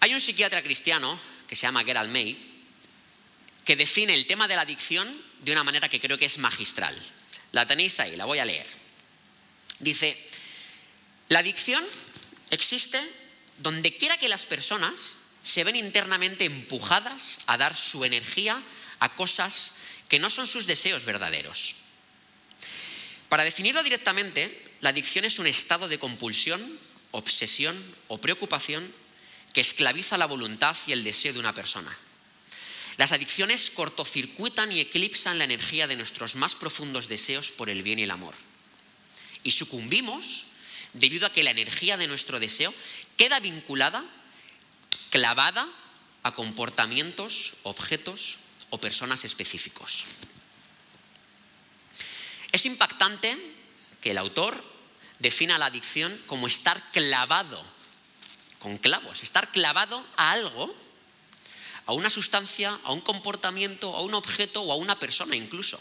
[0.00, 2.50] Hay un psiquiatra cristiano que se llama Gerald May
[3.64, 6.96] que define el tema de la adicción de una manera que creo que es magistral.
[7.52, 8.66] La tenéis ahí, la voy a leer.
[9.78, 10.16] Dice,
[11.28, 11.84] la adicción
[12.50, 13.00] existe
[13.58, 18.62] donde quiera que las personas se ven internamente empujadas a dar su energía
[18.98, 19.72] a cosas
[20.08, 21.74] que no son sus deseos verdaderos.
[23.30, 26.60] Para definirlo directamente, la adicción es un estado de compulsión,
[27.12, 28.92] obsesión o preocupación
[29.54, 31.96] que esclaviza la voluntad y el deseo de una persona.
[32.96, 38.00] Las adicciones cortocircuitan y eclipsan la energía de nuestros más profundos deseos por el bien
[38.00, 38.34] y el amor.
[39.44, 40.44] Y sucumbimos
[40.92, 42.74] debido a que la energía de nuestro deseo
[43.16, 44.04] queda vinculada,
[45.10, 45.68] clavada
[46.24, 48.38] a comportamientos, objetos
[48.70, 50.04] o personas específicos.
[52.52, 53.36] Es impactante
[54.00, 54.62] que el autor
[55.18, 57.62] defina la adicción como estar clavado,
[58.58, 60.74] con clavos, estar clavado a algo,
[61.86, 65.80] a una sustancia, a un comportamiento, a un objeto o a una persona incluso.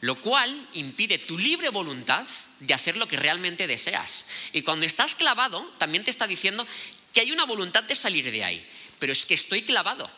[0.00, 2.26] Lo cual impide tu libre voluntad
[2.58, 4.24] de hacer lo que realmente deseas.
[4.52, 6.66] Y cuando estás clavado, también te está diciendo
[7.12, 10.10] que hay una voluntad de salir de ahí, pero es que estoy clavado.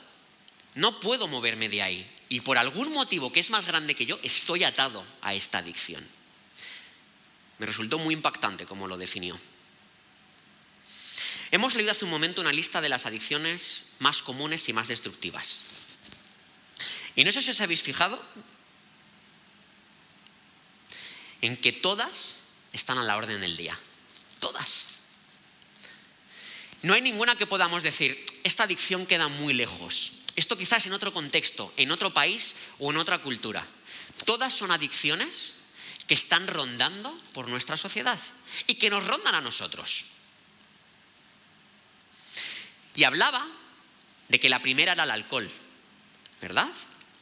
[0.74, 2.13] No puedo moverme de ahí.
[2.34, 6.04] Y por algún motivo que es más grande que yo, estoy atado a esta adicción.
[7.58, 9.38] Me resultó muy impactante como lo definió.
[11.52, 15.60] Hemos leído hace un momento una lista de las adicciones más comunes y más destructivas.
[17.14, 18.20] Y no sé si os habéis fijado
[21.40, 22.38] en que todas
[22.72, 23.78] están a la orden del día.
[24.40, 24.86] Todas.
[26.82, 30.23] No hay ninguna que podamos decir, esta adicción queda muy lejos.
[30.36, 33.66] Esto quizás en otro contexto, en otro país o en otra cultura.
[34.24, 35.52] Todas son adicciones
[36.06, 38.18] que están rondando por nuestra sociedad
[38.66, 40.04] y que nos rondan a nosotros.
[42.94, 43.46] Y hablaba
[44.28, 45.50] de que la primera era el alcohol,
[46.40, 46.68] ¿verdad?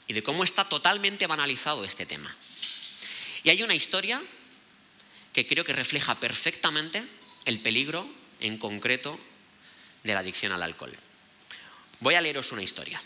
[0.07, 2.35] Y de cómo está totalmente banalizado este tema.
[3.45, 4.23] Y hay una historia
[5.33, 7.05] que creo que refleja perfectamente
[7.45, 8.09] el peligro
[8.41, 9.19] en concreto
[10.03, 10.97] de la adicción al alcohol.
[12.03, 13.01] Voy a leeros una historia.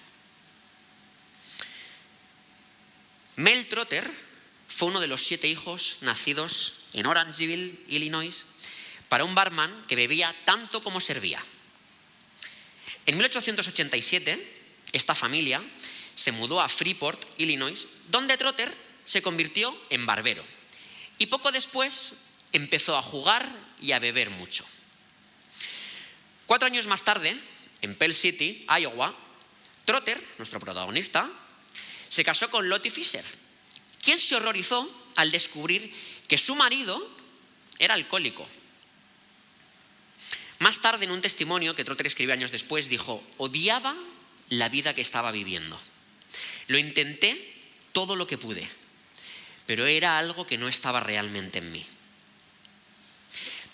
[3.37, 4.11] Mel Trotter
[4.68, 8.46] fue uno de los siete hijos nacidos en Orangeville, Illinois,
[9.11, 11.44] para un barman que bebía tanto como servía.
[13.04, 15.62] En 1887, esta familia
[16.14, 20.42] se mudó a Freeport, Illinois, donde Trotter se convirtió en barbero.
[21.18, 22.14] Y poco después
[22.50, 23.46] empezó a jugar
[23.78, 24.64] y a beber mucho.
[26.46, 27.38] Cuatro años más tarde,
[27.87, 29.14] en Pell City, Iowa,
[29.85, 31.31] Trotter, nuestro protagonista,
[32.09, 33.25] se casó con Lottie Fisher,
[34.03, 35.92] quien se horrorizó al descubrir
[36.29, 37.01] que su marido
[37.79, 38.46] era alcohólico.
[40.59, 43.96] Más tarde, en un testimonio que Trotter escribió años después, dijo, odiaba
[44.49, 45.79] la vida que estaba viviendo.
[46.66, 47.55] Lo intenté
[47.92, 48.68] todo lo que pude,
[49.66, 51.87] pero era algo que no estaba realmente en mí.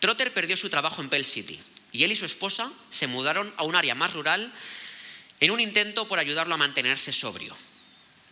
[0.00, 1.58] Trotter perdió su trabajo en Pell City
[1.92, 4.52] y él y su esposa se mudaron a un área más rural
[5.40, 7.54] en un intento por ayudarlo a mantenerse sobrio.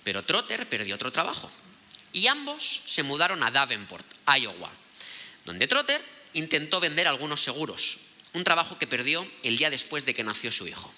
[0.02, 1.50] Pero Trotter perdió otro trabajo
[2.12, 4.70] y ambos se mudaron a Davenport, Iowa,
[5.44, 7.98] donde Trotter intentó vender algunos seguros,
[8.32, 10.92] un trabajo que perdió el día después de que nació su hijo.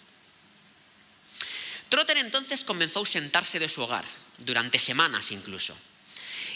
[1.89, 4.05] Trotter entonces comenzó a ausentarse de su hogar,
[4.39, 5.77] durante semanas incluso.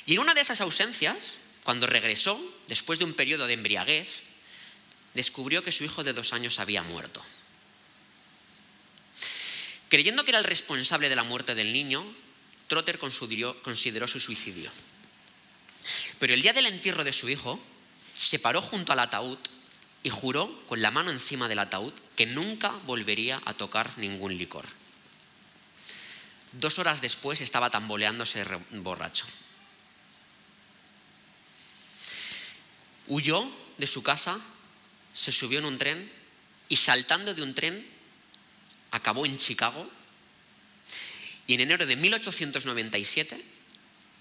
[0.07, 4.23] Y en una de esas ausencias, cuando regresó, después de un periodo de embriaguez,
[5.17, 7.23] descubrió que su hijo de dos años había muerto.
[9.89, 12.05] Creyendo que era el responsable de la muerte del niño,
[12.69, 14.71] Trotter consideró, su suicidio.
[16.19, 17.59] Pero el día del entierro de su hijo,
[18.19, 19.39] se paró junto al ataúd
[20.03, 24.67] y juró con la mano encima del ataúd que nunca volvería a tocar ningún licor.
[26.53, 29.27] Dos horas después estaba tamboleándose borracho.
[33.07, 33.49] Huyó
[33.79, 34.41] de su casa,
[35.17, 36.13] se subió en un tren
[36.69, 37.87] y saltando de un tren
[38.91, 39.91] acabó en Chicago
[41.47, 43.43] y en enero de 1897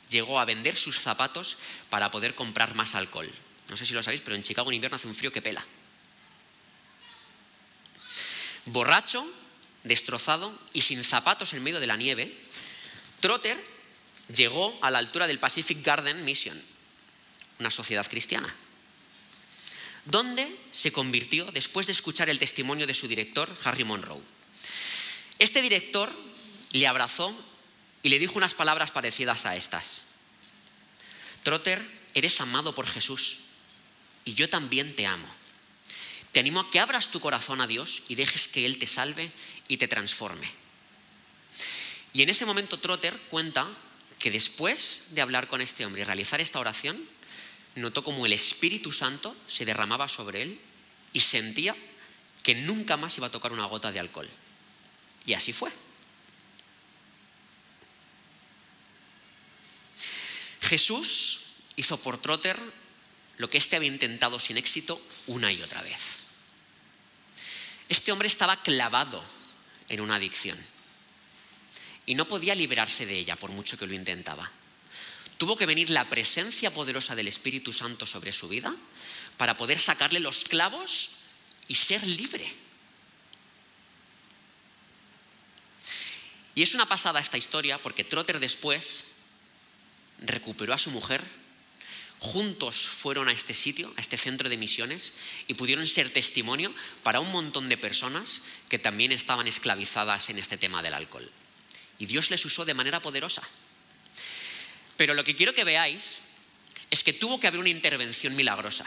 [0.10, 1.58] llegó a vender sus zapatos
[1.90, 3.30] para poder comprar más alcohol.
[3.68, 5.66] No sé si lo sabéis, pero en Chicago en invierno hace un frío que pela.
[8.66, 9.28] Borracho,
[9.84, 12.36] destrozado y sin zapatos en medio de la nieve,
[13.20, 13.62] Trotter
[14.34, 16.62] llegó a la altura del Pacific Garden Mission,
[17.60, 18.54] una sociedad cristiana,
[20.06, 24.22] donde se convirtió después de escuchar el testimonio de su director, Harry Monroe.
[25.40, 26.12] Este director
[26.72, 27.36] le abrazó
[28.04, 30.04] y le dijo unas palabras parecidas a estas.
[31.44, 33.38] Trotter, eres amado por Jesús
[34.24, 35.28] y yo también te amo.
[36.32, 39.32] Te animo a que abras tu corazón a Dios y dejes que Él te salve
[39.68, 40.52] y te transforme.
[42.14, 43.68] Y en ese momento Trotter cuenta
[44.20, 47.08] que después de hablar con este hombre y realizar esta oración,
[47.76, 50.60] notó como el Espíritu Santo se derramaba sobre él
[51.14, 51.76] y sentía
[52.44, 54.30] que nunca más iba a tocar una gota de alcohol.
[55.26, 55.72] Y así fue.
[60.62, 61.42] Jesús
[61.76, 62.60] hizo por Trotter
[63.38, 66.00] lo que éste había intentado sin éxito una y otra vez.
[67.90, 69.24] Este hombre estaba clavado
[69.90, 70.58] en una adicción
[72.06, 74.50] y no podía liberarse de ella por mucho que lo intentaba.
[75.38, 78.74] Tuvo que venir la presencia poderosa del Espíritu Santo sobre su vida
[79.38, 81.10] para poder sacarle los clavos
[81.68, 82.54] y ser libre.
[86.56, 89.04] Y es una pasada esta historia porque Trotter después
[90.20, 91.22] recuperó a su mujer,
[92.20, 95.12] juntos fueron a este sitio, a este centro de misiones,
[95.48, 100.58] y pudieron ser testimonio para un montón de personas que también estaban esclavizadas en este
[100.58, 101.30] tema del alcohol.
[102.00, 103.44] Y Dios les usó de manera poderosa.
[104.98, 106.22] Pero lo que quiero que veáis
[106.90, 108.86] es que tuvo que haber una intervención milagrosa.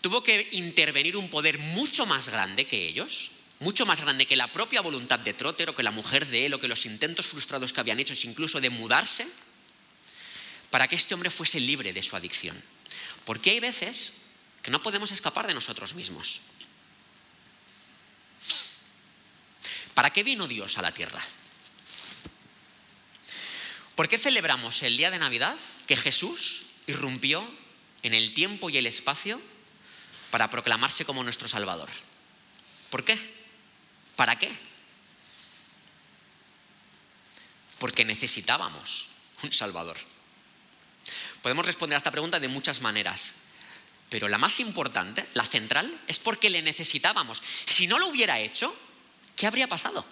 [0.00, 4.50] Tuvo que intervenir un poder mucho más grande que ellos, mucho más grande que la
[4.50, 7.72] propia voluntad de Trotter o que la mujer de él o que los intentos frustrados
[7.72, 9.26] que habían hecho, incluso de mudarse
[10.70, 12.60] para que este hombre fuese libre de su adicción.
[13.24, 14.12] Porque hay veces
[14.62, 16.40] que no podemos escapar de nosotros mismos.
[19.94, 21.22] ¿Para qué vino Dios a la tierra?
[23.94, 27.48] ¿Por qué celebramos el día de Navidad que Jesús irrumpió
[28.02, 29.40] en el tiempo y el espacio
[30.30, 31.90] para proclamarse como nuestro Salvador?
[32.90, 33.18] ¿Por qué?
[34.16, 34.50] ¿Para qué?
[37.78, 39.08] Porque necesitábamos
[39.42, 39.96] un Salvador.
[41.42, 43.34] Podemos responder a esta pregunta de muchas maneras,
[44.08, 47.42] pero la más importante, la central, es porque le necesitábamos.
[47.66, 48.74] Si no lo hubiera hecho,
[49.36, 50.06] ¿qué habría pasado?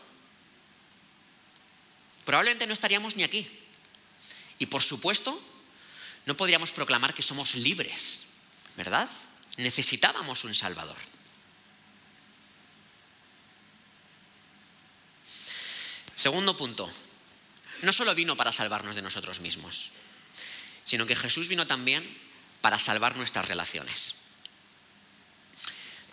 [2.24, 3.48] Probablemente no estaríamos ni aquí.
[4.61, 5.40] Y por supuesto,
[6.27, 8.20] no podríamos proclamar que somos libres,
[8.77, 9.09] ¿verdad?
[9.57, 10.96] Necesitábamos un Salvador.
[16.14, 16.92] Segundo punto,
[17.81, 19.90] no solo vino para salvarnos de nosotros mismos,
[20.85, 22.05] sino que Jesús vino también
[22.61, 24.14] para salvar nuestras relaciones.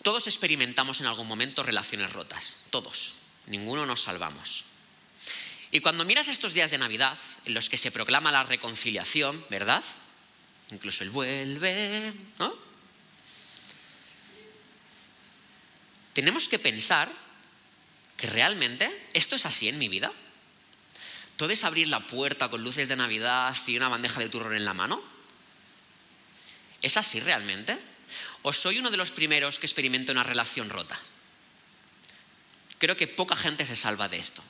[0.04, 3.16] Todos experimentamos en algún momento relaciones rotas, todos,
[3.48, 4.64] ninguno nos salvamos.
[5.71, 9.84] Y cuando miras estos días de Navidad, en los que se proclama la reconciliación, ¿verdad?
[10.71, 12.53] Incluso el vuelve, ¿no?
[16.13, 17.12] Tenemos que pensar
[18.15, 20.12] que realmente esto es así en mi vida.
[21.36, 24.65] ¿Todo es abrir la puerta con luces de Navidad y una bandeja de turrón en
[24.65, 25.03] la mano?
[26.82, 27.77] ¿Es así realmente?
[28.41, 30.97] ¿O soy uno de los primeros que experimenta una relación rota?
[32.80, 34.43] Creo que poca gente se salva de esto.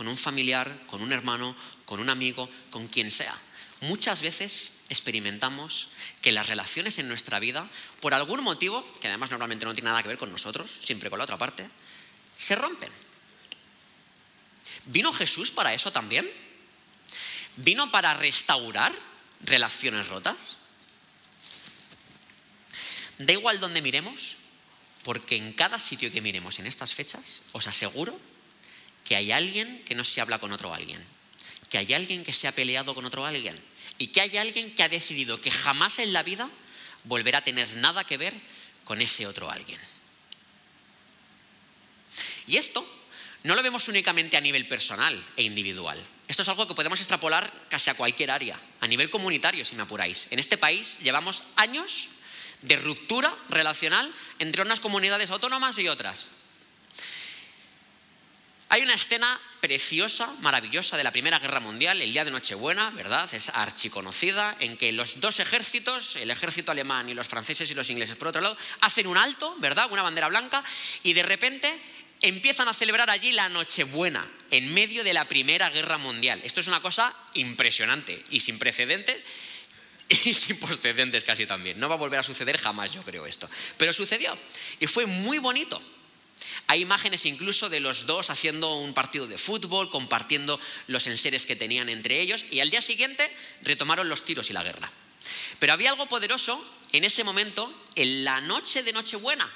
[0.00, 3.36] Con un familiar, con un hermano, con un amigo, con quien sea.
[3.82, 5.88] Muchas veces experimentamos
[6.22, 7.68] que las relaciones en nuestra vida,
[8.00, 11.18] por algún motivo, que además normalmente no tiene nada que ver con nosotros, siempre con
[11.18, 11.68] la otra parte,
[12.38, 12.88] se rompen.
[14.86, 16.32] ¿Vino Jesús para eso también?
[17.56, 18.94] ¿Vino para restaurar
[19.42, 20.56] relaciones rotas?
[23.18, 24.36] Da igual donde miremos,
[25.04, 28.18] porque en cada sitio que miremos en estas fechas, os aseguro
[29.10, 31.04] que hay alguien que no se habla con otro alguien,
[31.68, 33.60] que hay alguien que se ha peleado con otro alguien
[33.98, 36.48] y que hay alguien que ha decidido que jamás en la vida
[37.02, 38.32] volverá a tener nada que ver
[38.84, 39.80] con ese otro alguien.
[42.46, 42.86] Y esto
[43.42, 46.00] no lo vemos únicamente a nivel personal e individual.
[46.28, 49.82] Esto es algo que podemos extrapolar casi a cualquier área, a nivel comunitario, si me
[49.82, 50.28] apuráis.
[50.30, 52.10] En este país llevamos años
[52.62, 56.28] de ruptura relacional entre unas comunidades autónomas y otras.
[58.72, 63.28] Hay una escena preciosa, maravillosa de la Primera Guerra Mundial, el día de Nochebuena, ¿verdad?
[63.34, 67.90] Es archiconocida, en que los dos ejércitos, el ejército alemán y los franceses y los
[67.90, 69.90] ingleses, por otro lado, hacen un alto, ¿verdad?
[69.90, 70.62] Una bandera blanca,
[71.02, 71.76] y de repente
[72.20, 76.40] empiezan a celebrar allí la Nochebuena, en medio de la Primera Guerra Mundial.
[76.44, 79.24] Esto es una cosa impresionante y sin precedentes
[80.08, 81.80] y sin precedentes casi también.
[81.80, 83.50] No va a volver a suceder jamás, yo creo esto.
[83.76, 84.38] Pero sucedió
[84.78, 85.82] y fue muy bonito.
[86.66, 91.56] Hay imágenes incluso de los dos haciendo un partido de fútbol, compartiendo los enseres que
[91.56, 93.30] tenían entre ellos y al día siguiente
[93.62, 94.90] retomaron los tiros y la guerra.
[95.58, 99.50] Pero había algo poderoso en ese momento, en la noche de Nochebuena,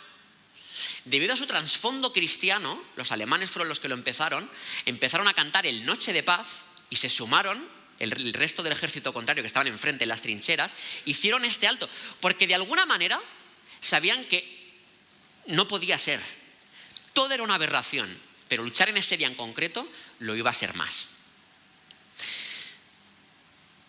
[1.05, 4.51] Debido a su trasfondo cristiano, los alemanes fueron los que lo empezaron,
[4.87, 7.69] empezaron a cantar el Noche de Paz y se sumaron
[8.01, 11.89] el resto del ejército contrario que estaban enfrente en las trincheras, hicieron este alto,
[12.21, 13.21] porque de alguna manera
[13.81, 14.83] sabían que
[15.47, 16.21] no podía ser.
[17.15, 20.75] Todo era una aberración, pero luchar en ese día en concreto lo iba a ser
[20.75, 21.09] más.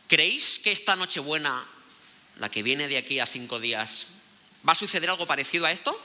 [0.08, 1.66] ¿Creéis que esta Nochebuena,
[2.38, 4.08] la que viene de aquí a cinco días,
[4.68, 6.00] va a suceder algo parecido a esto?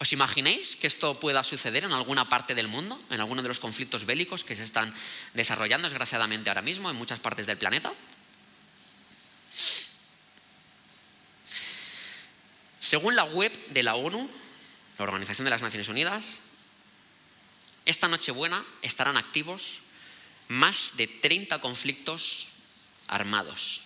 [0.00, 3.58] ¿Os imagináis que esto pueda suceder en alguna parte del mundo, en alguno de los
[3.58, 4.94] conflictos bélicos que se están
[5.34, 7.92] desarrollando desgraciadamente ahora mismo en muchas partes del planeta?
[12.80, 14.30] Según la web de la ONU,
[14.98, 16.24] la Organización de las Naciones Unidas,
[17.84, 19.78] esta Nochebuena estarán activos
[20.48, 22.48] más de 30 conflictos
[23.06, 23.82] armados.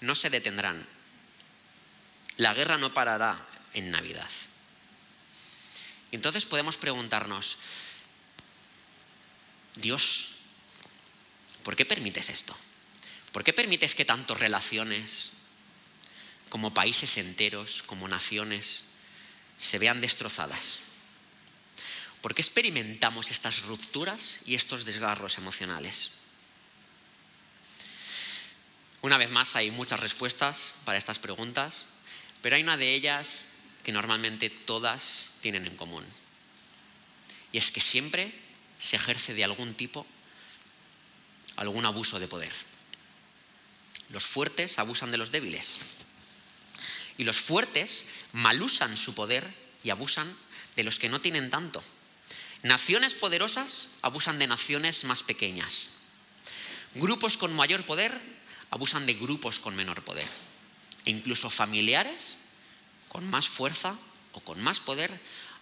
[0.00, 0.86] No se detendrán.
[2.36, 4.28] La guerra no parará en Navidad.
[6.12, 7.56] Entonces podemos preguntarnos,
[9.76, 10.34] Dios,
[11.62, 12.56] ¿por qué permites esto?
[13.32, 15.32] ¿Por qué permites que tantas relaciones,
[16.48, 18.84] como países enteros, como naciones,
[19.60, 20.78] se vean destrozadas?
[22.20, 26.10] ¿Por qué experimentamos estas rupturas y estos desgarros emocionales?
[29.02, 31.86] Una vez más, hay muchas respuestas para estas preguntas,
[32.42, 33.46] pero hay una de ellas
[33.84, 36.04] que normalmente todas tienen en común.
[37.52, 38.34] Y es que siempre
[38.78, 40.06] se ejerce de algún tipo
[41.60, 42.52] algún abuso de poder.
[44.08, 45.78] Los fuertes abusan de los débiles.
[47.20, 49.46] Y los fuertes malusan su poder
[49.84, 50.34] y abusan
[50.74, 51.84] de los que no tienen tanto.
[52.62, 55.90] Naciones poderosas abusan de naciones más pequeñas.
[56.94, 58.18] Grupos con mayor poder
[58.70, 60.26] abusan de grupos con menor poder.
[61.04, 62.38] E incluso familiares
[63.10, 63.96] con más fuerza
[64.32, 65.12] o con más poder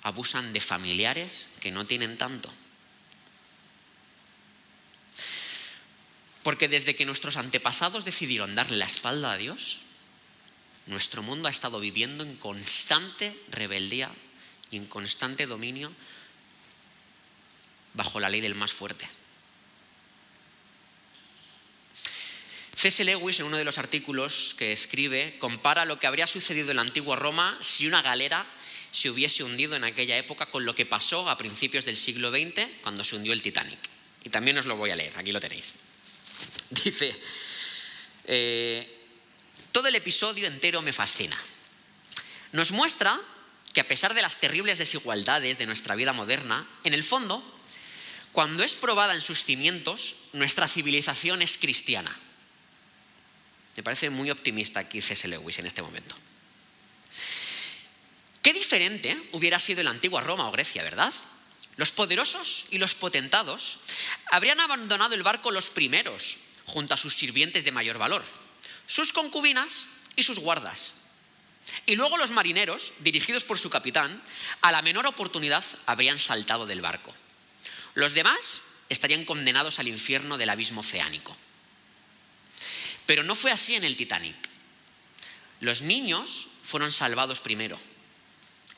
[0.04, 2.54] abusan de familiares que no tienen tanto.
[6.44, 9.80] Porque desde que nuestros antepasados decidieron darle la espalda a Dios,
[10.88, 14.10] nuestro mundo ha estado viviendo en constante rebeldía
[14.70, 15.92] y en constante dominio
[17.94, 19.08] bajo la ley del más fuerte.
[22.76, 23.02] C.S.
[23.02, 26.82] Lewis, en uno de los artículos que escribe, compara lo que habría sucedido en la
[26.82, 28.46] antigua Roma si una galera
[28.92, 32.68] se hubiese hundido en aquella época con lo que pasó a principios del siglo XX
[32.82, 33.80] cuando se hundió el Titanic.
[34.24, 35.72] Y también os lo voy a leer, aquí lo tenéis.
[36.70, 37.16] Dice,
[38.24, 38.97] eh,
[39.72, 41.38] todo el episodio entero me fascina.
[42.52, 43.18] Nos muestra
[43.72, 47.42] que a pesar de las terribles desigualdades de nuestra vida moderna, en el fondo,
[48.32, 52.14] cuando es probada en sus cimientos, nuestra civilización es cristiana.
[53.76, 55.28] Me parece muy optimista aquí C.S.
[55.28, 56.16] Lewis en este momento.
[58.42, 61.12] Qué diferente hubiera sido la antigua Roma o Grecia, ¿verdad?
[61.76, 63.78] Los poderosos y los potentados
[64.30, 68.24] habrían abandonado el barco los primeros, junto a sus sirvientes de mayor valor,
[68.88, 69.86] sus concubinas
[70.16, 70.94] y sus guardas.
[71.86, 74.20] Y luego los marineros, dirigidos por su capitán,
[74.62, 77.14] a la menor oportunidad habrían saltado del barco.
[77.94, 81.36] Los demás estarían condenados al infierno del abismo oceánico.
[83.06, 84.36] Pero no fue así en el Titanic.
[85.60, 87.78] Los niños fueron salvados primero,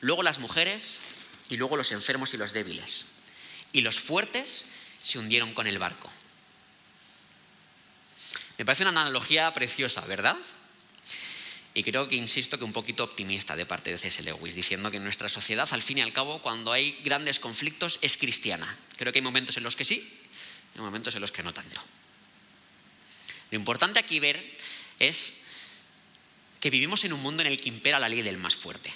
[0.01, 0.97] luego las mujeres
[1.49, 3.05] y luego los enfermos y los débiles.
[3.71, 4.65] Y los fuertes
[5.01, 6.11] se hundieron con el barco.
[8.61, 10.37] Me parece una analogía preciosa, ¿verdad?
[11.73, 14.21] Y creo que, insisto, que un poquito optimista de parte de C.S.
[14.21, 18.17] Lewis, diciendo que nuestra sociedad, al fin y al cabo, cuando hay grandes conflictos, es
[18.17, 18.77] cristiana.
[18.97, 20.15] Creo que hay momentos en los que sí
[20.75, 21.81] y momentos en los que no tanto.
[23.49, 24.39] Lo importante aquí ver
[24.99, 25.33] es
[26.59, 28.93] que vivimos en un mundo en el que impera la ley del más fuerte.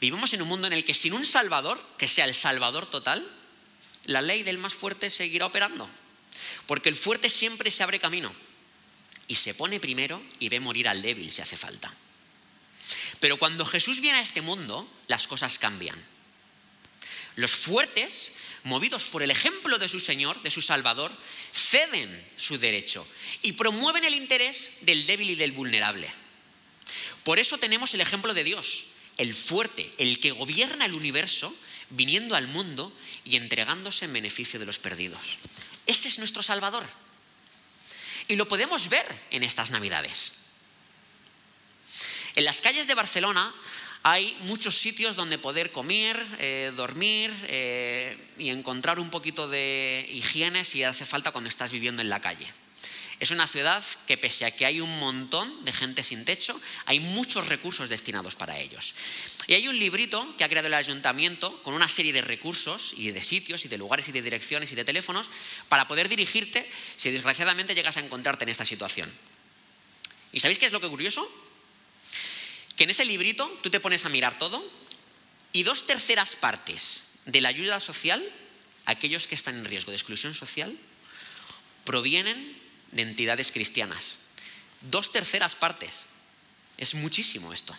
[0.00, 3.28] Vivimos en un mundo en el que sin un salvador, que sea el salvador total,
[4.04, 5.90] la ley del más fuerte seguirá operando.
[6.70, 8.32] Porque el fuerte siempre se abre camino
[9.26, 11.92] y se pone primero y ve morir al débil si hace falta.
[13.18, 16.00] Pero cuando Jesús viene a este mundo, las cosas cambian.
[17.34, 18.30] Los fuertes
[18.62, 21.10] movidos por el ejemplo de su Señor, de su Salvador,
[21.52, 23.04] ceden su derecho
[23.42, 26.08] y promueven el interés del débil y del vulnerable.
[27.24, 28.84] Por eso tenemos el ejemplo de Dios,
[29.16, 31.52] el fuerte, el que gobierna el universo,
[31.88, 35.36] viniendo al mundo y entregándose en beneficio de los perdidos.
[35.90, 36.84] Ese es nuestro Salvador.
[38.28, 40.34] Y lo podemos ver en estas Navidades.
[42.36, 43.52] En las calles de Barcelona
[44.04, 50.64] hay muchos sitios donde poder comer, eh, dormir eh, y encontrar un poquito de higiene
[50.64, 52.46] si hace falta cuando estás viviendo en la calle.
[53.20, 57.00] Es una ciudad que pese a que hay un montón de gente sin techo, hay
[57.00, 58.94] muchos recursos destinados para ellos.
[59.46, 63.10] Y hay un librito que ha creado el ayuntamiento con una serie de recursos y
[63.10, 65.28] de sitios y de lugares y de direcciones y de teléfonos
[65.68, 69.12] para poder dirigirte si desgraciadamente llegas a encontrarte en esta situación.
[70.32, 71.30] ¿Y sabéis qué es lo que curioso?
[72.80, 74.64] que en ese librito tú te pones a mirar todo
[75.52, 78.26] y dos terceras partes de la ayuda social,
[78.86, 80.74] aquellos que están en riesgo de exclusión social,
[81.84, 82.58] provienen
[82.92, 84.18] de entidades cristianas.
[84.80, 86.06] Dos terceras partes.
[86.76, 87.76] Es muchísimo esto.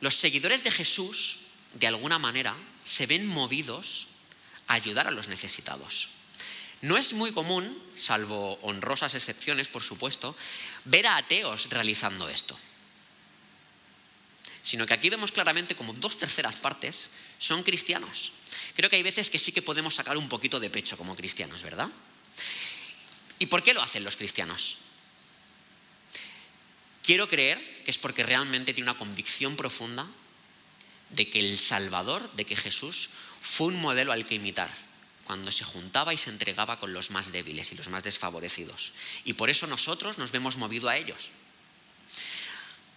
[0.00, 1.38] Los seguidores de Jesús,
[1.74, 2.54] de alguna manera,
[2.84, 4.06] se ven movidos
[4.68, 6.08] a ayudar a los necesitados.
[6.82, 10.36] No es muy común, salvo honrosas excepciones, por supuesto,
[10.84, 12.58] ver a ateos realizando esto.
[14.62, 17.08] Sino que aquí vemos claramente como dos terceras partes
[17.38, 18.32] son cristianos.
[18.74, 21.62] Creo que hay veces que sí que podemos sacar un poquito de pecho como cristianos,
[21.62, 21.88] ¿verdad?
[23.38, 24.78] ¿Y por qué lo hacen los cristianos?
[27.02, 30.06] Quiero creer que es porque realmente tiene una convicción profunda
[31.10, 33.10] de que el Salvador, de que Jesús,
[33.40, 34.70] fue un modelo al que imitar
[35.24, 38.92] cuando se juntaba y se entregaba con los más débiles y los más desfavorecidos.
[39.24, 41.30] Y por eso nosotros nos vemos movido a ellos.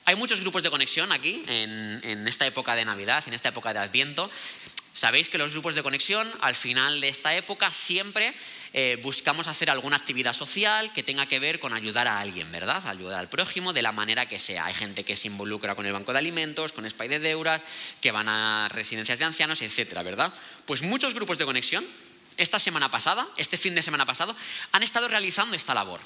[0.05, 3.79] Hay muchos grupos de conexión aquí, en, esta época de Navidad, en esta época de
[3.79, 4.31] Adviento.
[4.97, 8.33] Sabéis que los grupos de conexión, al final de esta época, siempre
[8.73, 12.83] eh, buscamos hacer alguna actividad social que tenga que ver con ayudar a alguien, ¿verdad?
[12.87, 14.65] Ayudar al prójimo de la manera que sea.
[14.65, 17.61] Hay gente que se involucra con el banco de alimentos, con Spy de Deuras,
[18.01, 20.33] que van a residencias de ancianos, etcétera, ¿verdad?
[20.65, 21.85] Pues muchos grupos de conexión
[22.37, 24.35] esta semana pasada, este fin de semana pasado,
[24.71, 25.99] han estado realizando esta labor.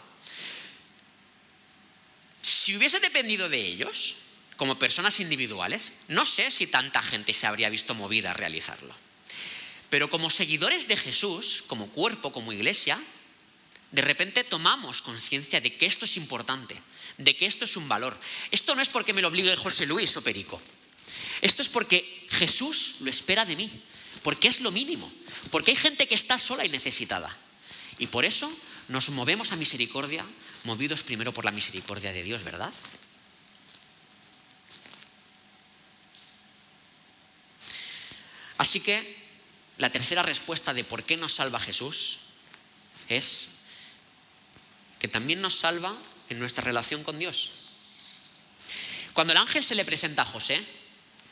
[2.42, 4.18] Si hubiese dependido de ellos,
[4.62, 8.94] como personas individuales, no sé si tanta gente se habría visto movida a realizarlo.
[9.90, 13.02] Pero como seguidores de Jesús, como cuerpo, como iglesia,
[13.90, 16.80] de repente tomamos conciencia de que esto es importante,
[17.18, 18.16] de que esto es un valor.
[18.52, 20.62] Esto no es porque me lo obligue José Luis o Perico.
[21.42, 23.68] Esto es porque Jesús lo espera de mí
[24.22, 25.12] porque es lo mínimo,
[25.50, 27.36] porque hay gente que está sola y necesitada.
[27.98, 28.56] Y por eso
[28.90, 30.24] nos movemos a misericordia,
[30.66, 32.72] movidos primero por la misericordia de Dios, ¿verdad?
[38.62, 39.18] Así que
[39.80, 42.20] la tercera respuesta de por qué nos salva Jesús
[43.10, 43.50] es
[45.00, 45.98] que también nos salva
[46.30, 47.50] en nuestra relación con Dios.
[49.14, 50.64] Cuando el ángel se le presenta a José,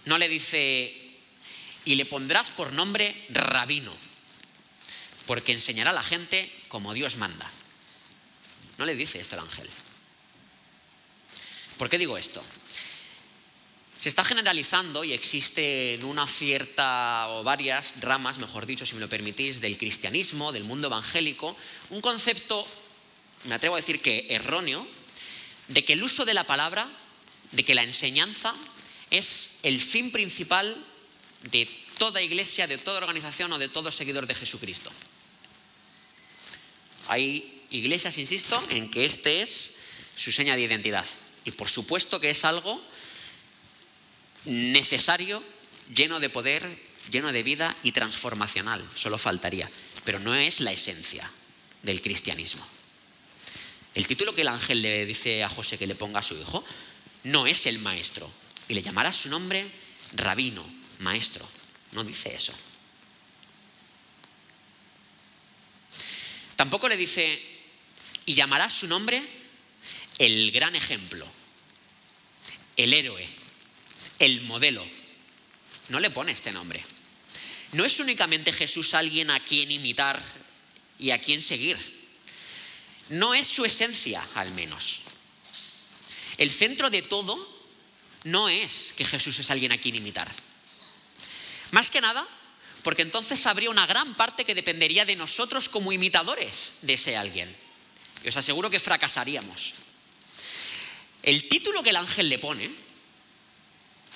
[0.05, 1.19] no le dice,
[1.86, 3.95] y le pondrás por nombre rabino,
[5.27, 7.47] porque enseñará a la gente como Dios manda.
[8.80, 9.69] No le dice esto el ángel.
[11.77, 12.43] ¿Por qué digo esto?
[14.00, 19.10] Se está generalizando y existe una cierta o varias ramas, mejor dicho, si me lo
[19.10, 21.58] permitís, del cristianismo, del mundo evangélico,
[21.89, 22.66] un concepto,
[23.43, 24.88] me atrevo a decir que erróneo,
[25.68, 26.88] de que el uso de la palabra,
[27.52, 28.56] de que la enseñanza
[29.12, 30.82] es el fin principal
[31.52, 34.89] de toda iglesia, de toda organización o de todo seguidor de Jesucristo.
[37.10, 39.74] Hay iglesias, insisto, en que este es
[40.16, 41.06] su seña de identidad.
[41.43, 42.82] Y por supuesto que es algo
[44.45, 45.43] necesario,
[45.93, 46.79] lleno de poder,
[47.11, 48.87] lleno de vida y transformacional.
[48.95, 49.69] Solo faltaría.
[50.05, 51.29] Pero no es la esencia
[51.83, 52.65] del cristianismo.
[53.95, 56.63] El título que el ángel le dice a José que le ponga a su hijo
[57.23, 58.31] no es el maestro.
[58.67, 59.69] Y le llamará su nombre
[60.13, 60.65] rabino,
[60.99, 61.47] maestro.
[61.91, 62.53] No dice eso.
[66.55, 67.41] Tampoco le dice,
[68.25, 69.23] y llamará su nombre
[70.17, 71.25] el gran ejemplo,
[72.75, 73.27] el héroe,
[74.20, 74.86] el modelo.
[75.88, 76.84] No le pone este nombre.
[77.72, 80.22] No es únicamente Jesús alguien a quien imitar
[80.97, 81.78] y a quien seguir.
[83.09, 84.99] No es su esencia, al menos.
[86.38, 87.38] El centro de todo
[88.26, 90.30] no es que Jesús es alguien a quien imitar.
[91.72, 92.28] Más que nada,
[92.84, 97.55] porque entonces habría una gran parte que dependería de nosotros como imitadores de ese alguien.
[98.24, 99.74] Y os aseguro que fracasaríamos.
[101.22, 102.88] El título que el ángel le pone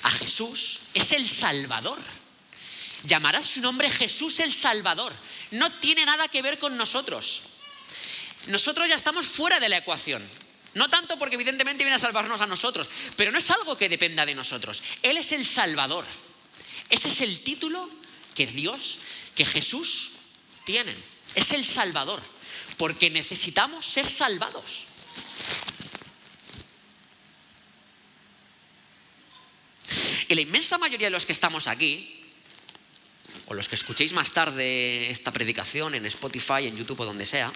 [0.03, 1.99] a Jesús es el Salvador.
[3.05, 5.13] Llamará su nombre Jesús el Salvador.
[5.51, 7.41] No tiene nada que ver con nosotros.
[8.47, 10.23] Nosotros ya estamos fuera de la ecuación.
[10.73, 14.25] No tanto porque evidentemente viene a salvarnos a nosotros, pero no es algo que dependa
[14.25, 14.81] de nosotros.
[15.01, 16.05] Él es el Salvador.
[16.89, 17.89] Ese es el título
[18.35, 18.97] que Dios,
[19.35, 20.11] que Jesús
[20.65, 20.95] tienen.
[21.35, 22.21] Es el Salvador,
[22.77, 24.85] porque necesitamos ser salvados.
[30.33, 32.19] Y la inmensa mayoría de los que estamos aquí,
[33.45, 37.53] o los que escuchéis más tarde esta predicación en Spotify, en YouTube o donde sea,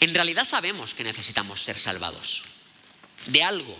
[0.00, 2.42] en realidad sabemos que necesitamos ser salvados
[3.26, 3.78] de algo.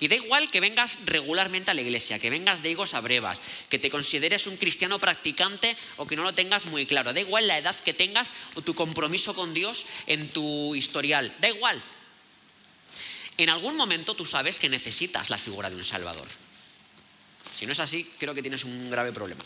[0.00, 3.40] Y da igual que vengas regularmente a la iglesia, que vengas de higos a brevas,
[3.68, 7.12] que te consideres un cristiano practicante o que no lo tengas muy claro.
[7.12, 11.32] Da igual la edad que tengas o tu compromiso con Dios en tu historial.
[11.38, 11.80] Da igual.
[13.36, 16.28] En algún momento tú sabes que necesitas la figura de un Salvador.
[17.52, 19.42] Si no es así, creo que tienes un grave problema.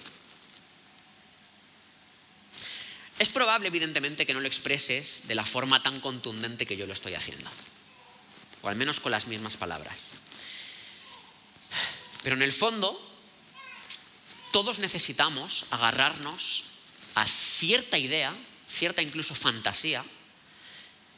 [3.18, 6.92] Es probable, evidentemente, que no lo expreses de la forma tan contundente que yo lo
[6.92, 7.48] estoy haciendo,
[8.62, 9.96] o al menos con las mismas palabras.
[12.24, 12.98] Pero en el fondo,
[14.50, 16.64] todos necesitamos agarrarnos
[17.14, 18.34] a cierta idea,
[18.68, 20.04] cierta incluso fantasía,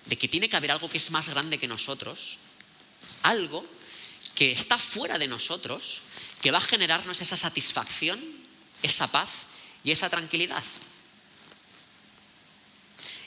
[0.05, 2.39] de que tiene que haber algo que es más grande que nosotros,
[3.23, 3.65] algo
[4.35, 6.01] que está fuera de nosotros,
[6.43, 8.23] que va a generarnos esa satisfacción,
[8.83, 9.31] esa paz
[9.83, 10.63] y esa tranquilidad.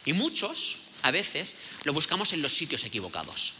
[0.06, 3.54] Y muchos, a veces, lo buscamos en los sitios equivocados.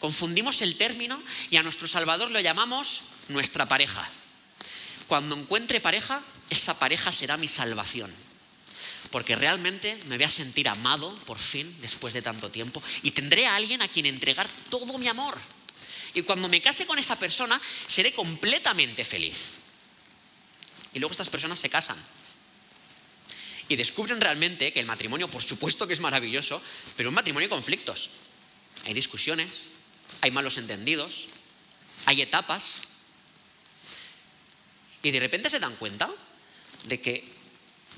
[0.00, 4.08] Confundimos el término y a nuestro Salvador lo llamamos nuestra pareja.
[5.06, 8.12] Cuando encuentre pareja, esa pareja será mi salvación.
[9.10, 13.46] Porque realmente me voy a sentir amado por fin después de tanto tiempo y tendré
[13.46, 15.38] a alguien a quien entregar todo mi amor.
[16.14, 19.36] Y cuando me case con esa persona, seré completamente feliz.
[20.94, 21.98] Y luego estas personas se casan
[23.68, 26.62] y descubren realmente que el matrimonio, por supuesto que es maravilloso,
[26.96, 28.08] pero un matrimonio hay conflictos.
[28.86, 29.68] Hay discusiones,
[30.22, 31.26] hay malos entendidos,
[32.06, 32.76] hay etapas.
[35.02, 36.10] Y de repente se dan cuenta
[36.84, 37.24] de que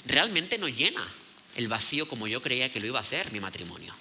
[0.06, 1.06] realmente no llena
[1.54, 3.94] el vacío como yo creía que lo iba a hacer mi matrimonio.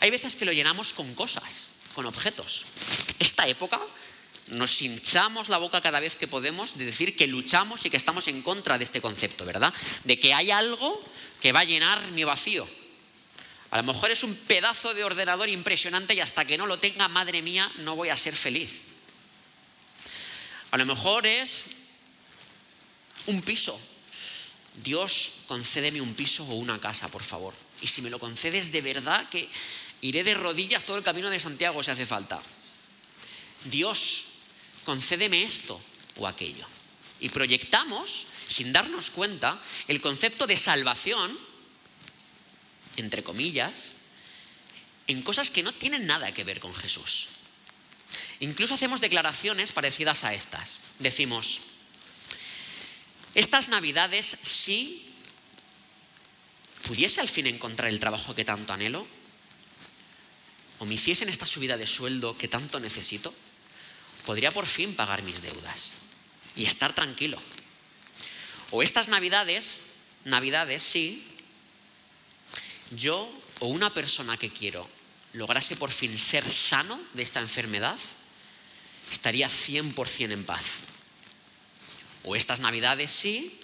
[0.00, 2.64] Hay veces que lo llenamos con cosas, con objetos.
[3.18, 3.80] Esta época
[4.48, 8.28] nos hinchamos la boca cada vez que podemos de decir que luchamos y que estamos
[8.28, 9.72] en contra de este concepto, ¿verdad?
[10.04, 11.02] De que hay algo
[11.40, 12.68] que va a llenar mi vacío.
[13.70, 17.08] A lo mejor es un pedazo de ordenador impresionante y hasta que no lo tenga,
[17.08, 18.70] madre mía, no voy a ser feliz.
[20.70, 21.64] A lo mejor es
[23.26, 23.80] un piso
[24.82, 27.54] Dios, concédeme un piso o una casa, por favor.
[27.80, 29.48] Y si me lo concedes de verdad, que
[30.04, 32.40] iré de rodillas todo el camino de Santiago si hace falta.
[33.64, 34.24] Dios,
[34.84, 35.80] concédeme esto
[36.16, 36.66] o aquello.
[37.20, 41.38] Y proyectamos, sin darnos cuenta, el concepto de salvación,
[42.96, 43.94] entre comillas,
[45.06, 47.28] en cosas que no tienen nada que ver con Jesús.
[48.40, 50.80] Incluso hacemos declaraciones parecidas a estas.
[50.98, 51.60] Decimos,
[53.34, 55.10] estas navidades si
[56.86, 59.08] pudiese al fin encontrar el trabajo que tanto anhelo,
[60.78, 63.34] o me hiciesen esta subida de sueldo que tanto necesito,
[64.26, 65.92] podría por fin pagar mis deudas
[66.56, 67.38] y estar tranquilo.
[68.70, 69.80] O estas navidades,
[70.24, 71.24] navidades sí,
[72.90, 74.88] yo o una persona que quiero
[75.34, 77.98] lograse por fin ser sano de esta enfermedad,
[79.10, 80.64] estaría 100% en paz.
[82.22, 83.60] O estas navidades sí,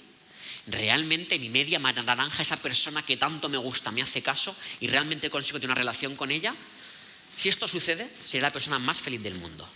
[0.67, 5.31] realmente mi media naranja, esa persona que tanto me gusta, me hace caso y realmente
[5.31, 6.55] consigo tener una relación con ella,
[7.41, 9.67] si esto sucede, seré la persona más feliz del mundo.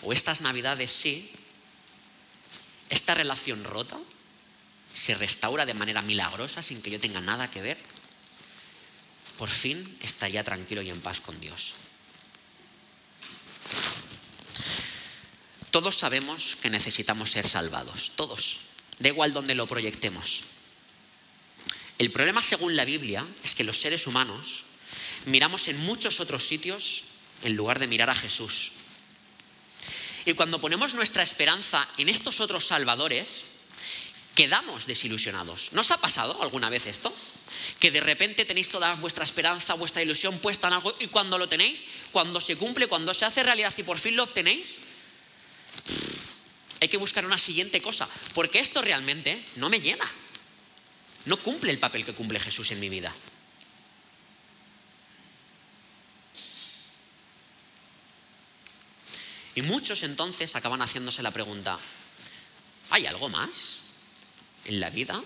[0.00, 1.30] O estas navidades sí,
[2.88, 3.98] esta relación rota
[4.94, 7.76] se restaura de manera milagrosa sin que yo tenga nada que ver,
[9.36, 11.74] por fin estaría tranquilo y en paz con Dios.
[15.70, 18.56] Todos sabemos que necesitamos ser salvados, todos,
[18.98, 20.40] da igual donde lo proyectemos.
[21.98, 24.64] El problema, según la Biblia, es que los seres humanos
[25.26, 27.04] miramos en muchos otros sitios
[27.42, 28.72] en lugar de mirar a Jesús.
[30.24, 33.44] Y cuando ponemos nuestra esperanza en estos otros salvadores,
[34.34, 35.72] quedamos desilusionados.
[35.72, 37.14] ¿No os ha pasado alguna vez esto?
[37.78, 41.48] Que de repente tenéis toda vuestra esperanza, vuestra ilusión puesta en algo y cuando lo
[41.48, 44.78] tenéis, cuando se cumple, cuando se hace realidad y por fin lo obtenéis,
[46.80, 50.10] hay que buscar una siguiente cosa, porque esto realmente no me llena.
[51.24, 53.12] No cumple el papel que cumple Jesús en mi vida.
[59.56, 61.78] Y muchos entonces acaban haciéndose la pregunta,
[62.90, 63.80] ¿hay algo más
[64.66, 65.22] en la vida?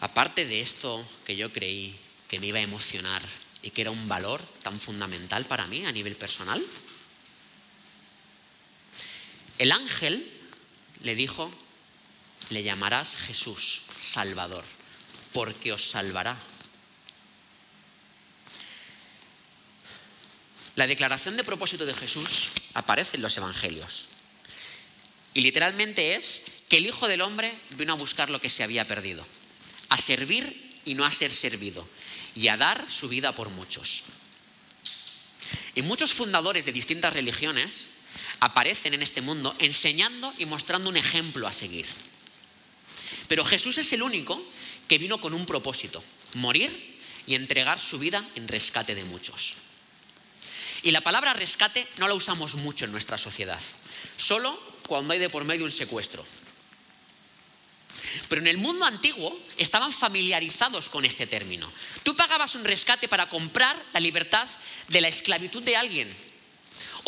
[0.00, 3.22] Aparte de esto que yo creí que me iba a emocionar
[3.62, 6.64] y que era un valor tan fundamental para mí a nivel personal.
[9.58, 10.32] El ángel
[11.02, 11.48] le dijo,
[12.50, 14.64] le llamarás Jesús, Salvador,
[15.32, 16.36] porque os salvará.
[20.78, 24.04] La declaración de propósito de Jesús aparece en los Evangelios.
[25.34, 28.84] Y literalmente es que el Hijo del Hombre vino a buscar lo que se había
[28.84, 29.26] perdido,
[29.88, 31.88] a servir y no a ser servido,
[32.36, 34.04] y a dar su vida por muchos.
[35.74, 37.90] Y muchos fundadores de distintas religiones
[38.38, 41.86] aparecen en este mundo enseñando y mostrando un ejemplo a seguir.
[43.26, 44.40] Pero Jesús es el único
[44.86, 46.04] que vino con un propósito,
[46.34, 49.56] morir y entregar su vida en rescate de muchos.
[50.82, 53.60] Y la palabra rescate no la usamos mucho en nuestra sociedad,
[54.16, 56.24] solo cuando hay de por medio un secuestro.
[58.28, 61.70] Pero en el mundo antiguo estaban familiarizados con este término.
[62.02, 64.48] Tú pagabas un rescate para comprar la libertad
[64.88, 66.27] de la esclavitud de alguien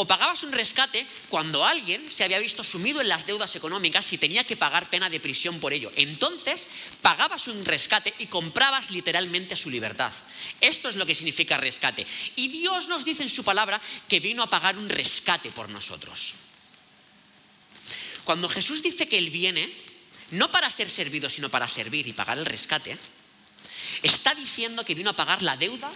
[0.00, 4.16] o pagabas un rescate cuando alguien se había visto sumido en las deudas económicas y
[4.16, 5.92] tenía que pagar pena de prisión por ello.
[5.94, 6.68] Entonces
[7.02, 10.10] pagabas un rescate y comprabas literalmente su libertad.
[10.58, 12.06] Esto es lo que significa rescate.
[12.34, 13.78] Y Dios nos dice en su palabra
[14.08, 16.32] que vino a pagar un rescate por nosotros.
[18.24, 19.70] Cuando Jesús dice que Él viene,
[20.30, 22.96] no para ser servido, sino para servir y pagar el rescate,
[24.02, 25.92] está diciendo que vino a pagar la deuda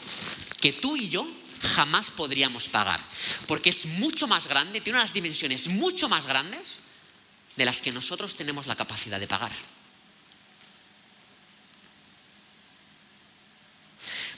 [0.60, 1.26] que tú y yo
[1.60, 3.00] jamás podríamos pagar,
[3.46, 6.80] porque es mucho más grande, tiene unas dimensiones mucho más grandes
[7.56, 9.52] de las que nosotros tenemos la capacidad de pagar.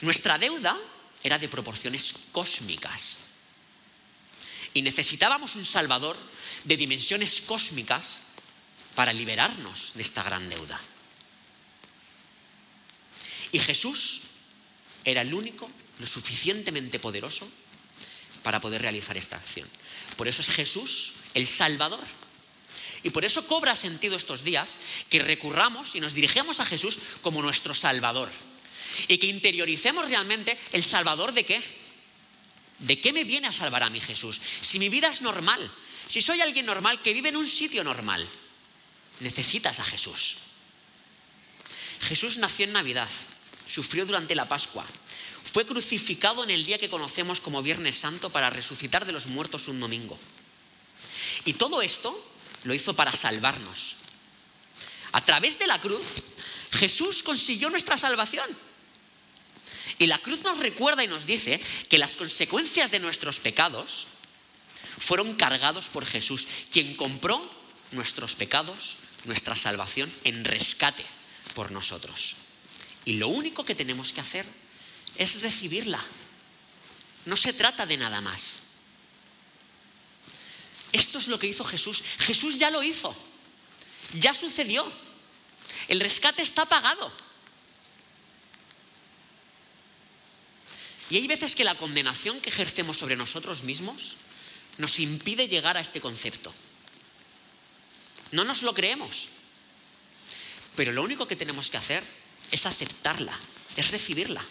[0.01, 0.77] Nuestra deuda
[1.23, 3.17] era de proporciones cósmicas
[4.73, 6.15] y necesitábamos un Salvador
[6.63, 8.19] de dimensiones cósmicas
[8.93, 10.79] para liberarnos de esta gran deuda.
[13.51, 14.21] Y Jesús
[15.03, 15.67] era el único
[15.99, 17.49] lo suficientemente poderoso
[18.43, 19.67] para poder realizar esta acción.
[20.15, 22.03] Por eso es Jesús el Salvador.
[23.03, 24.71] Y por eso cobra sentido estos días
[25.09, 28.29] que recurramos y nos dirigamos a Jesús como nuestro Salvador.
[29.07, 31.61] Y que interioricemos realmente el Salvador de qué.
[32.79, 34.39] ¿De qué me viene a salvar a mí Jesús?
[34.61, 35.71] Si mi vida es normal,
[36.07, 38.27] si soy alguien normal que vive en un sitio normal,
[39.19, 40.35] necesitas a Jesús.
[42.01, 43.09] Jesús nació en Navidad,
[43.69, 44.85] sufrió durante la Pascua,
[45.51, 49.67] fue crucificado en el día que conocemos como Viernes Santo para resucitar de los muertos
[49.67, 50.17] un domingo.
[51.45, 52.23] Y todo esto
[52.63, 53.95] lo hizo para salvarnos.
[55.13, 56.05] A través de la cruz,
[56.71, 58.45] Jesús consiguió nuestra salvación.
[59.99, 64.07] Y la cruz nos recuerda y nos dice que las consecuencias de nuestros pecados
[64.99, 67.41] fueron cargados por Jesús, quien compró
[67.91, 71.05] nuestros pecados, nuestra salvación en rescate
[71.55, 72.35] por nosotros.
[73.07, 74.45] Y lo único que tenemos que hacer
[75.15, 76.03] es recibirla.
[77.25, 78.55] No se trata de nada más.
[80.91, 82.03] Esto es lo que hizo Jesús.
[82.19, 83.15] Jesús ya lo hizo.
[84.19, 84.91] Ya sucedió.
[85.87, 87.09] El rescate está pagado.
[91.09, 94.17] Y hay veces que la condenación que ejercemos sobre nosotros mismos
[94.79, 96.53] nos impide llegar a este concepto.
[98.33, 99.29] No nos lo creemos.
[100.75, 103.37] Pero lo único que tenemos que hacer es aceptarla,
[103.75, 104.43] es recibirla.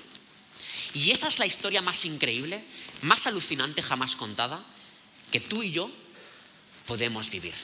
[0.94, 2.64] Y esa es la historia más increíble,
[3.02, 4.64] más alucinante jamás contada,
[5.30, 5.90] que tú y yo
[6.86, 7.54] podemos vivir.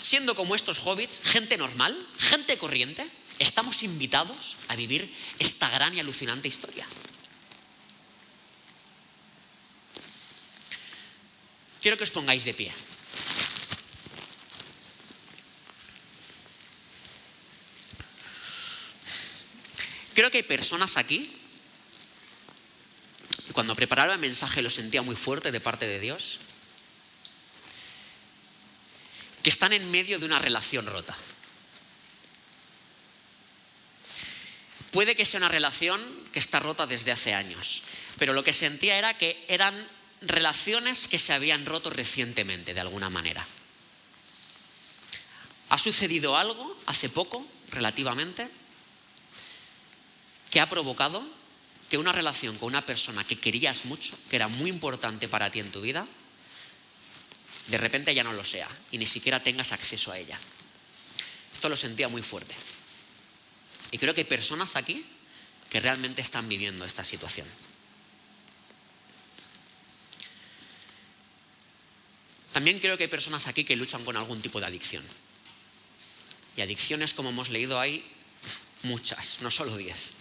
[0.00, 3.08] Siendo como estos hobbits, gente normal, gente corriente,
[3.38, 6.86] estamos invitados a vivir esta gran y alucinante historia.
[11.80, 12.72] Quiero que os pongáis de pie.
[20.18, 21.30] Creo que hay personas aquí,
[23.52, 26.40] cuando preparaba el mensaje lo sentía muy fuerte de parte de Dios,
[29.44, 31.16] que están en medio de una relación rota.
[34.90, 36.02] Puede que sea una relación
[36.32, 37.84] que está rota desde hace años,
[38.18, 39.86] pero lo que sentía era que eran
[40.20, 43.46] relaciones que se habían roto recientemente, de alguna manera.
[45.68, 48.50] Ha sucedido algo hace poco, relativamente,
[50.50, 51.26] que ha provocado
[51.90, 55.60] que una relación con una persona que querías mucho, que era muy importante para ti
[55.60, 56.06] en tu vida,
[57.68, 60.38] de repente ya no lo sea y ni siquiera tengas acceso a ella.
[61.52, 62.54] Esto lo sentía muy fuerte.
[63.90, 65.04] Y creo que hay personas aquí
[65.70, 67.46] que realmente están viviendo esta situación.
[72.52, 75.04] También creo que hay personas aquí que luchan con algún tipo de adicción.
[76.56, 78.04] Y adicciones, como hemos leído, hay
[78.82, 80.17] muchas, no solo diez.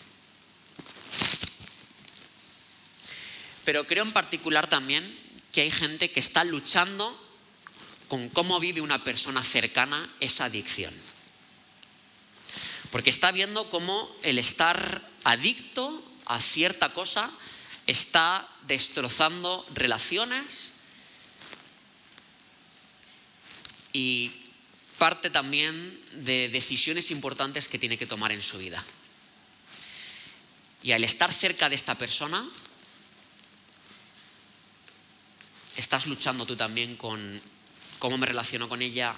[3.67, 5.03] Pero creo en particular también
[5.51, 7.21] que hay gente que está luchando
[8.07, 10.93] con cómo vive una persona cercana esa adicción.
[12.91, 17.29] Porque está viendo cómo el estar adicto a cierta cosa
[17.87, 20.71] está destrozando relaciones
[23.91, 24.31] y
[24.97, 28.81] parte también de decisiones importantes que tiene que tomar en su vida.
[30.83, 32.49] Y al estar cerca de esta persona,
[35.77, 37.39] estás luchando tú también con
[37.99, 39.15] cómo me relaciono con ella.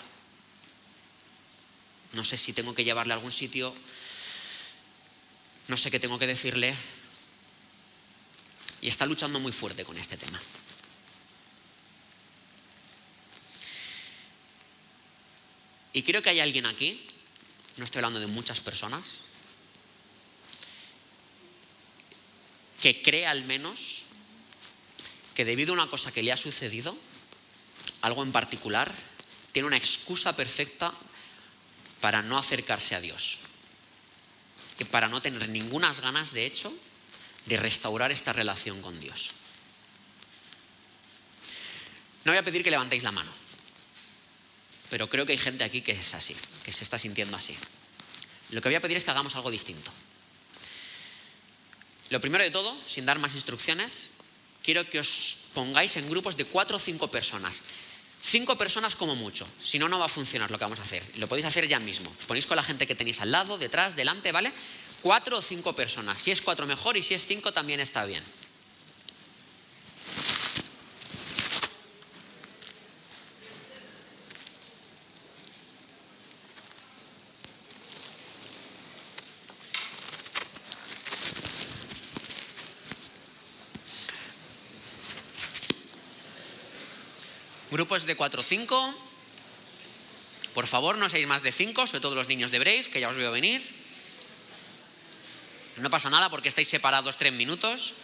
[2.13, 3.73] No sé si tengo que llevarle a algún sitio.
[5.69, 6.75] No sé qué tengo que decirle.
[8.81, 10.39] Y está luchando muy fuerte con este tema.
[15.93, 17.05] Y creo que hay alguien aquí,
[17.77, 19.03] no estoy hablando de muchas personas,
[22.81, 24.03] que cree al menos
[25.39, 26.97] que debido a una cosa que le ha sucedido,
[28.01, 28.93] algo en particular,
[29.53, 30.91] tiene una excusa perfecta
[32.01, 33.37] para no acercarse a Dios.
[34.79, 36.77] Y para no tener ninguna ganas, de hecho,
[37.45, 39.29] de restaurar esta relación con Dios.
[42.25, 43.31] No voy a pedir que levantéis la mano,
[44.89, 46.35] pero creo que hay gente aquí que es así,
[46.65, 47.55] que se está sintiendo así.
[48.49, 49.89] Lo que voy a pedir es que hagamos algo distinto.
[52.09, 54.09] Lo primero de todo, sin dar más instrucciones,
[54.63, 57.61] quiero que os pongáis en grupos de cuatro o cinco personas.
[58.21, 61.03] Cinco personas como mucho, si no, no va a funcionar lo que vamos a hacer.
[61.15, 62.11] Lo podéis hacer ya mismo.
[62.27, 64.51] Ponéis con la gente que tenéis al lado, detrás, delante, ¿vale?
[65.01, 66.21] Cuatro o cinco personas.
[66.21, 68.23] Si es cuatro mejor y si es cinco también está bien.
[87.79, 88.75] Grupos de 4 o 5.
[90.51, 93.07] Por favor, no seáis más de 5, sobre todo los niños de Brave, que ya
[93.07, 93.63] os veo venir.
[95.79, 97.95] No pasa nada porque estáis separados tres minutos.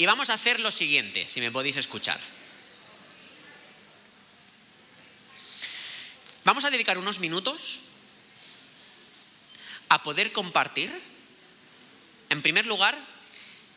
[0.00, 2.18] Y vamos a hacer lo siguiente, si me podéis escuchar.
[6.42, 7.80] Vamos a dedicar unos minutos
[9.90, 10.90] a poder compartir,
[12.30, 12.96] en primer lugar,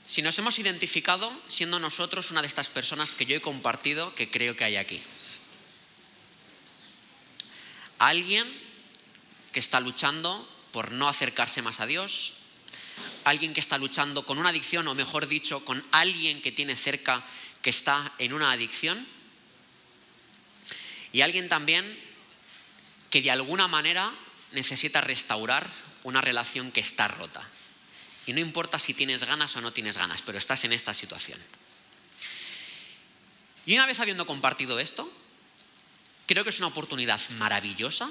[0.08, 4.32] si nos hemos identificado siendo nosotros una de estas personas que yo he compartido que
[4.32, 5.02] creo que hay aquí.
[8.00, 8.48] Alguien
[9.52, 12.32] que está luchando por no acercarse más a Dios,
[13.24, 17.24] alguien que está luchando con una adicción, o mejor dicho, con alguien que tiene cerca
[17.62, 19.08] que está en una adicción,
[21.12, 22.00] y alguien también
[23.10, 24.12] que de alguna manera
[24.52, 25.70] necesita restaurar
[26.04, 27.48] una relación que está rota.
[28.26, 31.40] Y no importa si tienes ganas o no tienes ganas, pero estás en esta situación.
[33.66, 35.12] Y una vez habiendo compartido esto,
[36.26, 38.10] creo que es una oportunidad maravillosa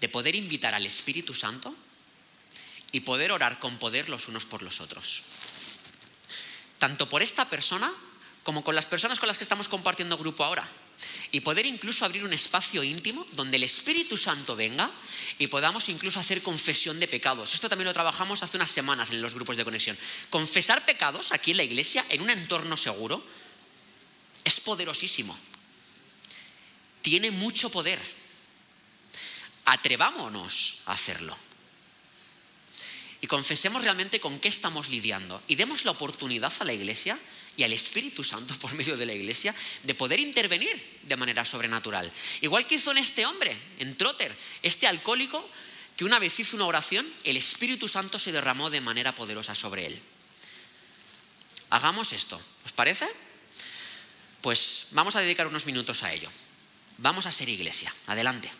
[0.00, 1.74] de poder invitar al Espíritu Santo
[2.94, 5.22] y poder orar con poder los unos por los otros.
[6.78, 7.92] Tanto por esta persona
[8.44, 10.64] como con las personas con las que estamos compartiendo grupo ahora
[11.32, 14.92] y poder incluso abrir un espacio íntimo donde el Espíritu Santo venga
[15.40, 17.52] y podamos incluso hacer confesión de pecados.
[17.52, 19.98] Esto también lo trabajamos hace unas semanas en los grupos de conexión.
[20.30, 23.26] Confesar pecados aquí en la iglesia, en un entorno seguro,
[24.44, 25.36] es poderosísimo.
[27.02, 27.98] Tiene mucho poder.
[29.64, 31.36] Atrevámonos a hacerlo.
[33.24, 35.42] Y confesemos realmente con qué estamos lidiando.
[35.48, 37.18] Y demos la oportunidad a la iglesia
[37.56, 42.12] y al Espíritu Santo por medio de la Iglesia de poder intervenir de manera sobrenatural.
[42.42, 45.48] Igual que hizo en este hombre, en Trotter, este alcohólico,
[45.96, 49.86] que una vez hizo una oración, el Espíritu Santo se derramó de manera poderosa sobre
[49.86, 49.98] él.
[51.70, 53.08] Hagamos esto, ¿os parece?
[54.42, 56.28] Pues vamos a dedicar unos minutos a ello.
[56.98, 57.90] Vamos a ser iglesia.
[58.06, 58.50] Adelante.